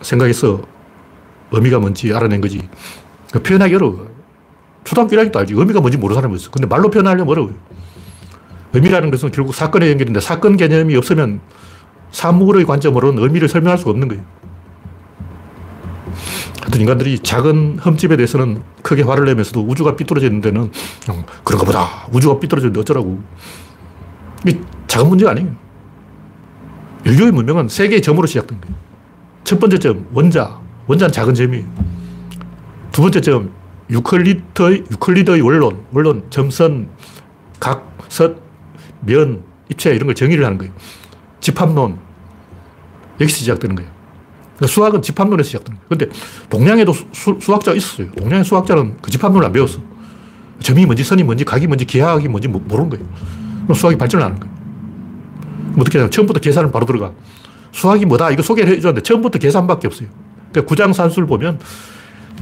생각해서 0.00 0.62
의미가 1.50 1.80
뭔지 1.80 2.14
알아낸 2.14 2.40
거지. 2.40 2.68
그 3.32 3.42
표현하기 3.42 3.74
어려워. 3.74 4.08
초등학교 4.84 5.16
1학년도 5.16 5.36
알지. 5.36 5.54
의미가 5.54 5.80
뭔지 5.80 5.98
모르는 5.98 6.14
사람이 6.14 6.36
있어. 6.36 6.50
근데 6.50 6.66
말로 6.66 6.90
표현하려면 6.90 7.28
어려워요. 7.28 7.54
의미라는 8.72 9.10
것은 9.10 9.32
결국 9.32 9.54
사건에 9.54 9.90
연결인데 9.90 10.20
사건 10.20 10.56
개념이 10.56 10.94
없으면 10.96 11.40
사물의 12.12 12.64
관점으로는 12.64 13.22
의미를 13.22 13.48
설명할 13.48 13.78
수가 13.78 13.90
없는 13.90 14.08
거예요. 14.08 14.22
하여튼 16.60 16.80
인간들이 16.80 17.18
작은 17.18 17.78
흠집에 17.80 18.16
대해서는 18.16 18.62
크게 18.82 19.02
화를 19.02 19.24
내면서도 19.24 19.62
우주가 19.66 19.96
삐뚤어져 19.96 20.26
있는 20.26 20.40
데는 20.40 20.70
그런가 21.44 21.64
보다. 21.66 22.06
우주가 22.12 22.38
삐뚤어졌는데 22.38 22.80
어쩌라고. 22.80 23.22
작은 24.88 25.08
문제가 25.08 25.30
아니에요. 25.30 25.54
인류의 27.04 27.30
문명은 27.30 27.68
세 27.68 27.88
개의 27.88 28.02
점으로 28.02 28.26
시작된 28.26 28.60
거예요. 28.60 28.76
첫 29.44 29.60
번째 29.60 29.78
점, 29.78 30.06
원자. 30.12 30.58
원자는 30.88 31.12
작은 31.12 31.34
점이에요. 31.34 31.64
두 32.90 33.02
번째 33.02 33.20
점, 33.20 33.52
유클리드의, 33.90 34.84
유클리드의 34.90 35.40
원론, 35.42 35.84
원론, 35.92 36.24
점선, 36.30 36.88
각, 37.60 37.96
선, 38.08 38.40
면, 39.02 39.42
입체 39.68 39.94
이런 39.94 40.06
걸 40.06 40.14
정의를 40.14 40.44
하는 40.44 40.58
거예요. 40.58 40.72
집합론. 41.40 41.98
여기서 43.20 43.38
시작되는 43.38 43.76
거예요. 43.76 43.90
그러니까 44.56 44.66
수학은 44.72 45.02
집합론에서 45.02 45.46
시작되는 45.46 45.78
거예요. 45.78 45.88
근데 45.88 46.08
동양에도 46.48 46.92
수, 47.12 47.36
학자가 47.52 47.76
있었어요. 47.76 48.10
동양의 48.12 48.44
수학자는 48.44 48.96
그 49.00 49.10
집합론을 49.10 49.46
안 49.46 49.52
배웠어. 49.52 49.78
점이 50.60 50.84
뭔지 50.86 51.04
선이 51.04 51.22
뭔지 51.22 51.44
각이 51.44 51.66
뭔지 51.66 51.84
기하학이 51.84 52.28
뭔지 52.28 52.48
모르는 52.48 52.90
거예요. 52.90 53.06
그럼 53.64 53.74
수학이 53.74 53.96
발전을 53.96 54.24
하는 54.24 54.40
거예요. 54.40 54.57
어떻게 55.80 55.98
하냐 55.98 56.10
처음부터 56.10 56.40
계산을 56.40 56.70
바로 56.70 56.86
들어가. 56.86 57.12
수학이 57.72 58.06
뭐다 58.06 58.30
이거 58.30 58.42
소개를 58.42 58.74
해줬는데 58.76 59.02
처음부터 59.02 59.38
계산밖에 59.38 59.86
없어요. 59.86 60.08
그러니까 60.50 60.68
구장산수를 60.68 61.26
보면 61.26 61.58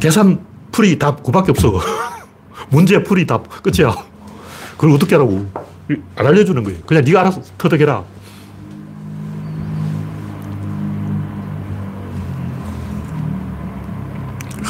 계산 0.01 0.41
풀이 0.72 0.99
다 0.99 1.16
9밖에 1.16 1.51
없어. 1.51 1.80
문제 2.70 3.03
풀이 3.03 3.26
다 3.26 3.43
끝이야. 3.43 3.95
그걸 4.76 4.93
어떻게 4.93 5.14
하라고. 5.14 5.47
안 6.16 6.26
알려주는 6.26 6.62
거예요. 6.64 6.80
그냥 6.87 7.05
네가 7.05 7.20
알아서 7.20 7.41
터득해라. 7.59 8.05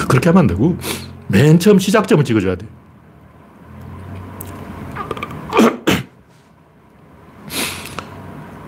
그렇게 0.09 0.29
하면 0.29 0.41
안 0.41 0.47
되고 0.47 0.77
맨 1.29 1.59
처음 1.59 1.79
시작점을 1.79 2.25
찍어줘야 2.25 2.57
돼. 2.57 2.67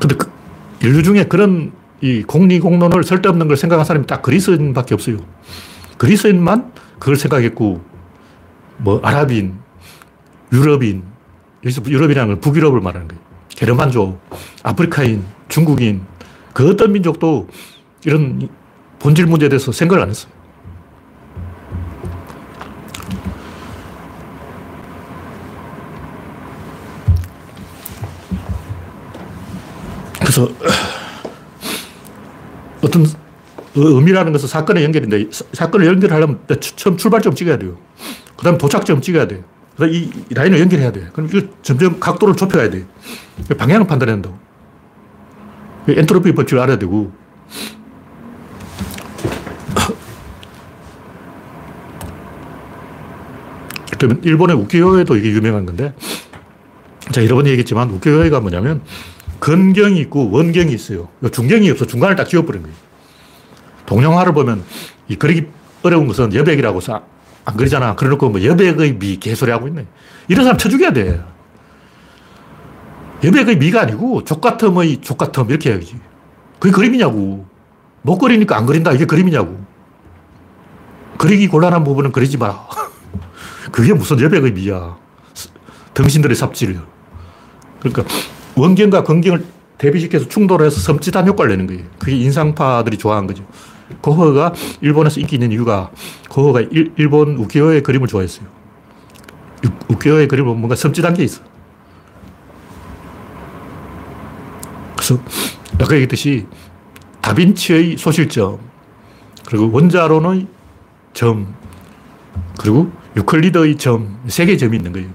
근데 0.00 0.14
그 0.16 0.30
인류 0.82 1.02
중에 1.02 1.24
그런 1.24 1.72
이 2.00 2.22
공리공론을 2.22 3.02
쓸데없는 3.02 3.48
걸 3.48 3.56
생각한 3.56 3.84
사람이 3.84 4.06
딱 4.06 4.22
그리스인밖에 4.22 4.94
없어요. 4.94 5.18
그리스인만 5.96 6.72
그걸 6.98 7.16
생각했고, 7.16 7.82
뭐, 8.78 9.00
아랍인, 9.02 9.54
유럽인, 10.52 11.02
여기서 11.64 11.82
유럽이라는 11.84 12.34
건 12.34 12.40
북유럽을 12.40 12.80
말하는 12.80 13.08
거예요. 13.08 13.22
게르만족, 13.48 14.20
아프리카인, 14.62 15.24
중국인, 15.48 16.02
그 16.52 16.70
어떤 16.70 16.92
민족도 16.92 17.48
이런 18.04 18.48
본질 19.00 19.26
문제에 19.26 19.48
대해서 19.48 19.72
생각을 19.72 20.02
안 20.02 20.10
했어요. 20.10 20.32
그래서 30.38 30.54
어떤 32.82 33.04
의미라는 33.74 34.30
것은 34.32 34.46
사건의 34.48 34.84
연결인데 34.84 35.26
사건을 35.52 35.86
연결하려면 35.86 36.38
처음 36.76 36.96
출발점 36.96 37.34
찍어야 37.34 37.58
돼요. 37.58 37.76
그 38.36 38.44
다음 38.44 38.56
도착점 38.56 39.00
찍어야 39.00 39.26
돼요. 39.26 39.42
그래서 39.76 39.92
이 39.92 40.12
라인을 40.30 40.60
연결해야 40.60 40.92
돼. 40.92 41.08
그럼 41.12 41.28
이거 41.32 41.48
점점 41.62 41.98
각도를 41.98 42.36
좁혀야 42.36 42.70
돼. 42.70 42.86
방향을 43.56 43.86
판단해야 43.86 44.16
된다고. 44.16 44.38
엔트로피 45.88 46.32
법칙을 46.34 46.62
알아야 46.62 46.78
되고. 46.78 47.12
일본의 54.22 54.56
우키요에도 54.56 55.16
이게 55.16 55.30
유명한 55.30 55.66
건데, 55.66 55.94
자, 57.10 57.24
여러 57.24 57.34
번 57.36 57.46
얘기했지만 57.46 57.90
우키요에가 57.90 58.40
뭐냐면, 58.40 58.82
근경이 59.40 60.00
있고 60.00 60.30
원경이 60.30 60.72
있어요. 60.72 61.08
중경이 61.32 61.70
없어. 61.70 61.86
중간을 61.86 62.16
딱 62.16 62.28
지워버린 62.28 62.62
거예요. 62.62 62.76
동영화를 63.86 64.32
보면 64.34 64.64
이 65.08 65.16
그리기 65.16 65.46
어려운 65.82 66.06
것은 66.06 66.34
여백이라고 66.34 66.78
해서 66.78 67.02
안 67.44 67.56
그리잖아. 67.56 67.94
그래놓고 67.94 68.30
뭐 68.30 68.42
여백의 68.42 68.98
미 68.98 69.16
개소리 69.16 69.50
하고 69.50 69.68
있네. 69.68 69.86
이런 70.28 70.44
사람 70.44 70.58
쳐 70.58 70.68
죽여야 70.68 70.92
돼. 70.92 71.22
여백의 73.24 73.56
미가 73.58 73.82
아니고 73.82 74.24
족같음의 74.24 75.00
족같음 75.00 75.48
이렇게 75.48 75.70
해야지. 75.70 75.98
그게 76.58 76.72
그림이냐고. 76.72 77.46
못 78.02 78.18
그리니까 78.18 78.56
안 78.56 78.66
그린다. 78.66 78.92
이게 78.92 79.06
그림이냐고. 79.06 79.58
그리기 81.16 81.48
곤란한 81.48 81.84
부분은 81.84 82.12
그리지 82.12 82.36
마라. 82.36 82.66
그게 83.72 83.92
무슨 83.92 84.20
여백의 84.20 84.52
미야. 84.52 84.96
등신들의 85.94 86.36
삽질. 86.36 86.80
그러니까 87.80 88.04
원경과 88.58 89.04
근경을 89.04 89.44
대비시켜서 89.78 90.28
충돌해서 90.28 90.92
섬찟한 90.92 91.26
효과를 91.28 91.52
내는 91.52 91.66
거예요. 91.66 91.82
그게 91.98 92.16
인상파들이 92.16 92.98
좋아한 92.98 93.26
거죠. 93.26 93.44
고흐가 94.00 94.52
일본에서 94.80 95.20
인기 95.20 95.36
있는 95.36 95.52
이유가 95.52 95.90
고흐가 96.28 96.60
일, 96.70 97.08
본 97.08 97.36
우키요의 97.36 97.82
그림을 97.82 98.06
좋아했어요. 98.08 98.46
우키요의 99.88 100.28
그림은 100.28 100.56
뭔가 100.56 100.74
섬찟한 100.74 101.16
게 101.16 101.24
있어. 101.24 101.42
그래서 104.96 105.18
아까 105.80 105.94
얘기했듯이 105.94 106.46
다빈치의 107.20 107.96
소실점, 107.96 108.58
그리고 109.46 109.70
원자론의 109.72 110.46
점, 111.14 111.54
그리고 112.58 112.90
유클리드의 113.16 113.76
점, 113.76 114.18
세 114.26 114.44
개의 114.44 114.58
점이 114.58 114.76
있는 114.76 114.92
거예요. 114.92 115.08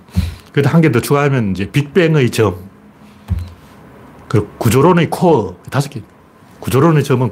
그래도 0.52 0.70
한 0.70 0.82
개 0.82 0.92
더 0.92 1.00
추가하면 1.02 1.52
이제 1.52 1.70
빅뱅의 1.70 2.32
점, 2.32 2.58
그리고 4.34 4.48
구조론의 4.58 5.12
코어, 5.12 5.56
다섯 5.70 5.90
개. 5.90 6.02
구조론의 6.60 7.04
점은 7.04 7.32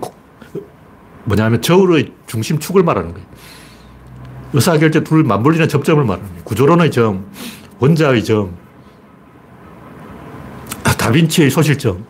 뭐냐면 1.24 1.60
저울의 1.60 2.14
중심축을 2.28 2.84
말하는 2.84 3.14
거예요. 3.14 3.28
의사결제 4.54 5.04
둘 5.04 5.24
맞물리는 5.24 5.68
접점을 5.68 6.04
말하는 6.04 6.30
거예요. 6.30 6.43
구조론의 6.43 6.91
점, 6.91 7.26
원자의 7.80 8.24
점, 8.24 8.56
다빈치의 10.84 11.49
소실점, 11.49 12.06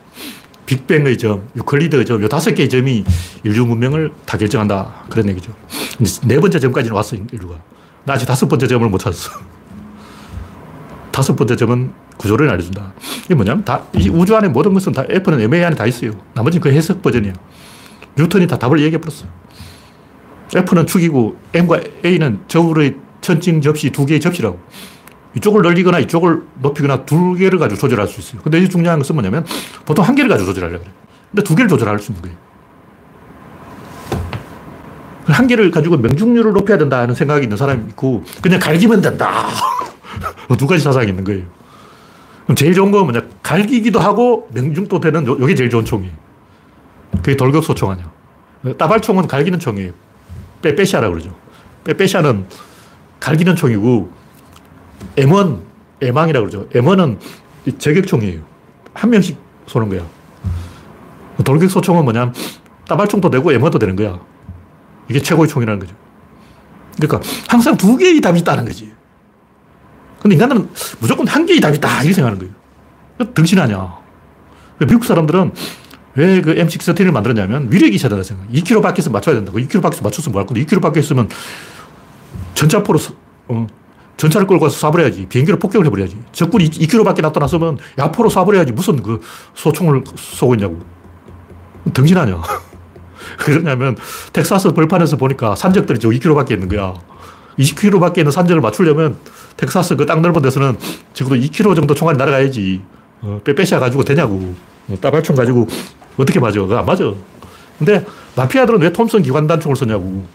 빅뱅의 0.65 1.17
점, 1.17 1.47
유클리드의 1.55 2.05
점, 2.05 2.21
이 2.21 2.27
다섯 2.27 2.53
개의 2.53 2.67
점이 2.67 3.05
인류 3.45 3.65
문명을 3.65 4.11
다 4.25 4.37
결정한다. 4.37 5.05
그런 5.09 5.29
얘기죠. 5.29 5.53
네 6.25 6.37
번째 6.37 6.59
점까지는 6.59 6.93
왔어, 6.93 7.15
인류가. 7.15 7.55
나 8.03 8.15
아직 8.15 8.25
다섯 8.25 8.45
번째 8.49 8.67
점을 8.67 8.89
못 8.89 8.97
찾았어. 8.97 9.39
다섯 11.11 11.35
번째 11.35 11.55
점은 11.55 11.93
구조를 12.17 12.49
알려준다. 12.49 12.93
이게 13.25 13.35
뭐냐면 13.35 13.65
다, 13.65 13.81
이 13.95 14.09
우주 14.09 14.35
안에 14.35 14.47
모든 14.47 14.73
것은 14.73 14.91
다 14.93 15.03
F는 15.09 15.41
MA 15.41 15.63
안에 15.63 15.75
다 15.75 15.85
있어요. 15.85 16.11
나머지는 16.33 16.61
그 16.61 16.71
해석 16.71 17.01
버전이야. 17.01 17.33
뉴턴이 18.17 18.47
다 18.47 18.57
답을 18.57 18.79
얘기해 18.81 18.99
버렸어. 18.99 19.25
F는 20.55 20.85
축이고 20.85 21.37
M과 21.53 21.79
A는 22.05 22.41
저울의 22.47 22.95
천칭 23.21 23.61
접시 23.61 23.89
두 23.89 24.05
개의 24.05 24.19
접시라고. 24.19 24.59
이쪽을 25.35 25.61
늘리거나 25.61 25.99
이쪽을 25.99 26.43
높이거나 26.59 27.05
두 27.05 27.33
개를 27.35 27.57
가지고 27.57 27.79
조절할 27.79 28.07
수 28.07 28.19
있어요. 28.19 28.41
근데 28.41 28.59
이 28.59 28.67
중요한 28.67 28.99
것은 28.99 29.15
뭐냐면 29.15 29.45
보통 29.85 30.05
한 30.05 30.13
개를 30.15 30.29
가지고 30.29 30.47
조절하려고 30.47 30.83
그래. 30.83 30.93
근데 31.31 31.43
두 31.43 31.55
개를 31.55 31.69
조절할 31.69 31.99
수 31.99 32.11
있는 32.11 32.21
거예요. 32.21 32.37
한 35.27 35.47
개를 35.47 35.71
가지고 35.71 35.97
명중률을 35.97 36.51
높여야 36.51 36.77
된다는 36.77 37.15
생각이 37.15 37.43
있는 37.43 37.55
사람이 37.55 37.85
있고 37.89 38.23
그냥 38.41 38.59
갈기면 38.59 39.01
된다. 39.01 39.47
두 40.57 40.67
가지 40.67 40.83
사상이 40.83 41.09
있는 41.09 41.23
거예요. 41.23 41.43
그럼 42.43 42.55
제일 42.55 42.73
좋은 42.73 42.91
건 42.91 43.03
뭐냐? 43.03 43.21
갈기기도 43.41 43.99
하고 43.99 44.49
명중도 44.53 44.99
되는 44.99 45.25
요, 45.25 45.37
게 45.45 45.55
제일 45.55 45.69
좋은 45.69 45.85
총이에요. 45.85 46.13
그게 47.17 47.35
돌격소 47.35 47.75
총 47.75 47.91
아니야. 47.91 48.09
따발총은 48.77 49.27
갈기는 49.27 49.59
총이에요. 49.59 49.91
빼빼샤라 50.61 51.09
그러죠. 51.09 51.35
빼빼샤는 51.83 52.45
갈기는 53.19 53.55
총이고 53.55 54.11
M1, 55.15 55.61
M왕이라 56.01 56.39
그러죠. 56.39 56.67
M1은 56.69 57.17
저격총이에요. 57.77 58.41
한 58.93 59.09
명씩 59.09 59.37
쏘는 59.67 59.89
거야. 59.89 60.05
돌격소 61.43 61.81
총은 61.81 62.03
뭐냐? 62.03 62.33
따발총도 62.87 63.29
되고 63.29 63.51
M1도 63.51 63.79
되는 63.79 63.95
거야. 63.95 64.19
이게 65.09 65.21
최고의 65.21 65.47
총이라는 65.47 65.79
거죠. 65.79 65.95
그러니까 66.97 67.19
항상 67.47 67.77
두 67.77 67.97
개의 67.97 68.21
답이 68.21 68.39
있다는 68.39 68.65
거지. 68.65 68.91
근데 70.21 70.35
인간은 70.35 70.69
무조건 70.99 71.27
한 71.27 71.45
개의 71.45 71.59
답이 71.59 71.79
다 71.79 72.01
이렇게 72.01 72.13
생각하는 72.13 72.39
거예요. 72.39 73.33
등신하냐. 73.33 74.01
미국 74.79 75.03
사람들은 75.05 75.51
왜 76.15 76.41
그 76.41 76.55
M16을 76.55 77.11
만들었냐면 77.11 77.67
위력이 77.71 77.97
된다 77.97 78.21
생각. 78.21 78.47
2km 78.49 78.81
밖에서 78.81 79.09
맞춰야 79.09 79.35
된다고. 79.35 79.57
2km 79.57 79.81
밖에서 79.81 80.03
맞춰서 80.03 80.29
뭐할 80.29 80.45
건데 80.45 80.63
2km 80.65 80.81
밖에 80.81 80.99
있으면 80.99 81.29
전차포로 82.53 82.99
어, 83.47 83.67
전차를 84.17 84.45
끌고 84.45 84.63
가서 84.65 84.91
쏴버려야지. 84.91 85.29
비행기로 85.29 85.57
폭격을 85.57 85.85
해버려야지. 85.87 86.17
적군이 86.31 86.69
2km 86.69 87.05
밖에 87.05 87.21
나타났으면 87.21 87.77
야포로 87.97 88.29
쏴버려야지. 88.29 88.73
무슨 88.73 89.01
그 89.01 89.21
소총을 89.55 90.03
쏘고 90.15 90.55
있냐고. 90.55 90.79
등신하냐. 91.93 92.41
그러냐면 93.39 93.95
텍사스 94.33 94.73
벌판에서 94.73 95.15
보니까 95.17 95.55
산적들이 95.55 95.99
저 95.99 96.09
2km 96.09 96.35
밖에 96.35 96.53
있는 96.55 96.67
거야. 96.67 96.93
20km 97.57 97.99
밖에 97.99 98.21
있는 98.21 98.31
산적을 98.31 98.61
맞추려면 98.61 99.17
텍사스 99.57 99.95
그 99.95 100.05
땅 100.05 100.21
넓은 100.21 100.41
데서는 100.41 100.77
적어도 101.13 101.35
2km 101.35 101.75
정도 101.75 101.93
총알이 101.93 102.17
날아가야지. 102.17 102.81
어, 103.21 103.39
빼빼샤 103.43 103.79
가지고 103.79 104.03
되냐고. 104.03 104.53
어, 104.89 104.95
따발총 104.99 105.35
가지고 105.35 105.67
어떻게 106.17 106.39
맞아? 106.39 106.59
그거 106.59 106.77
안 106.77 106.85
맞아. 106.85 107.11
근데 107.77 108.05
마피아들은 108.35 108.81
왜 108.81 108.91
톰슨 108.91 109.21
기관단총을 109.21 109.75
쓰냐고. 109.75 110.25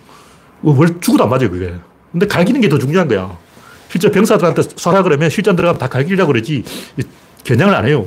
어, 0.63 0.73
뭘 0.73 1.01
죽어도 1.01 1.25
안 1.25 1.31
맞아요, 1.31 1.51
그게. 1.51 1.75
근데 2.13 2.27
갈기는 2.27 2.61
게 2.61 2.69
더 2.69 2.79
중요한 2.79 3.09
거야. 3.09 3.37
실제 3.89 4.11
병사들한테 4.11 4.63
쏴라 4.63 5.03
그러면 5.05 5.31
실전 5.31 5.55
들어가면 5.57 5.79
다 5.79 5.89
갈기려고 5.89 6.33
그러지 6.33 6.65
겨냥을 7.45 7.75
안 7.75 7.87
해요. 7.87 8.07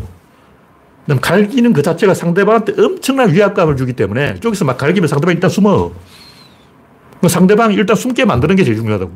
갈기는 1.22 1.74
그 1.74 1.82
자체가 1.82 2.14
상대방한테 2.14 2.74
엄청난 2.82 3.34
위압감을 3.34 3.76
주기 3.78 3.94
때문에 3.94 4.40
쪽에서 4.42 4.64
막 4.66 4.78
갈기면 4.78 5.08
상대방이 5.08 5.36
일단 5.36 5.50
숨어. 5.50 5.92
상대방이 7.28 7.76
일단 7.76 7.96
숨게 7.96 8.26
만드는 8.26 8.56
게 8.56 8.64
제일 8.64 8.78
중요하다고. 8.78 9.12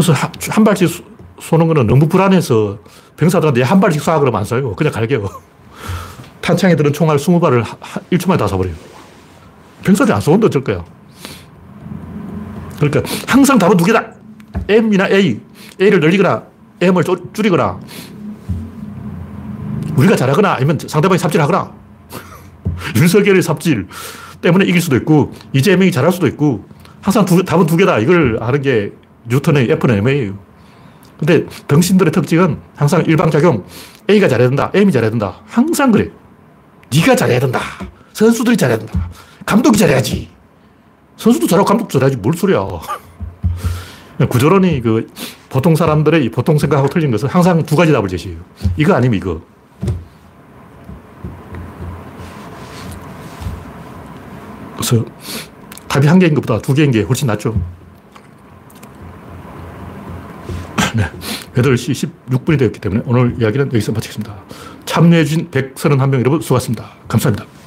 그래서 0.00 0.14
한 0.48 0.64
발씩 0.64 1.04
쏘는 1.40 1.66
거는 1.68 1.86
너무 1.86 2.08
불안해서 2.08 2.78
병사들한테 3.18 3.62
한 3.62 3.80
발씩 3.80 4.00
쏴 4.02 4.18
그러면 4.18 4.40
안 4.40 4.46
쏴요. 4.46 4.74
그냥 4.74 4.92
갈겨요. 4.94 5.28
탄창에 6.40 6.74
들은 6.74 6.90
총알 6.90 7.18
20발을 7.18 7.62
1초 8.10 8.28
만에 8.28 8.38
다 8.38 8.46
쏴버려요. 8.46 8.72
병사들이 9.84 10.14
안 10.14 10.20
쏘는데 10.22 10.46
어쩔 10.46 10.64
거야. 10.64 10.82
그러니까 12.78 13.02
항상 13.28 13.58
답은 13.58 13.76
두 13.76 13.84
개다. 13.84 14.14
M이나 14.68 15.06
A. 15.10 15.38
A를 15.78 16.00
늘리거나 16.00 16.44
M을 16.80 17.04
줄이거나 17.34 17.78
우리가 19.96 20.16
잘하거나 20.16 20.54
아니면 20.54 20.78
상대방이 20.86 21.18
삽질하거나 21.18 21.72
윤석열의 22.96 23.42
삽질 23.42 23.86
때문에 24.40 24.64
이길 24.64 24.80
수도 24.80 24.96
있고 24.96 25.34
이재명이 25.52 25.92
잘할 25.92 26.10
수도 26.10 26.26
있고 26.26 26.64
항상 27.02 27.26
두, 27.26 27.42
답은 27.44 27.66
두 27.66 27.76
개다. 27.76 27.98
이걸 27.98 28.38
아는 28.40 28.62
게 28.62 28.92
뉴턴의 29.28 29.70
F는 29.70 29.98
M이에요. 29.98 30.38
근데 31.18 31.46
병신들의 31.68 32.12
특징은 32.12 32.58
항상 32.74 33.04
일방작용. 33.04 33.64
A가 34.08 34.28
잘해야 34.28 34.48
된다. 34.48 34.70
M이 34.74 34.90
잘해야 34.90 35.10
된다. 35.10 35.40
항상 35.46 35.92
그래. 35.92 36.10
네가 36.92 37.14
잘해야 37.14 37.38
된다. 37.38 37.60
선수들이 38.12 38.56
잘해야 38.56 38.78
된다. 38.78 39.08
감독이 39.46 39.78
잘해야지. 39.78 40.28
선수도 41.16 41.46
잘하고 41.46 41.66
감독도 41.66 41.98
잘해야지. 41.98 42.16
뭘 42.16 42.34
소리야. 42.34 42.66
구조론이 44.28 44.82
그 44.82 45.06
보통 45.48 45.76
사람들의 45.76 46.30
보통 46.30 46.58
생각하고 46.58 46.88
틀린 46.88 47.10
것은 47.10 47.28
항상 47.28 47.62
두 47.64 47.76
가지 47.76 47.92
답을 47.92 48.08
제시해요. 48.08 48.38
이거 48.76 48.94
아니면 48.94 49.16
이거. 49.18 49.40
그래서 54.76 55.04
답이 55.88 56.06
한 56.06 56.18
개인 56.18 56.34
것보다 56.34 56.58
두 56.60 56.74
개인 56.74 56.90
게 56.90 57.02
훨씬 57.02 57.26
낫죠. 57.26 57.54
네. 60.94 61.04
8시 61.54 62.10
16분이 62.28 62.58
되었기 62.58 62.80
때문에 62.80 63.02
오늘 63.06 63.36
이야기는 63.38 63.66
여기서 63.66 63.92
마치겠습니다. 63.92 64.34
참여해주신 64.86 65.50
131명 65.50 66.20
여러분 66.20 66.40
수고하셨습니다. 66.40 66.90
감사합니다. 67.08 67.59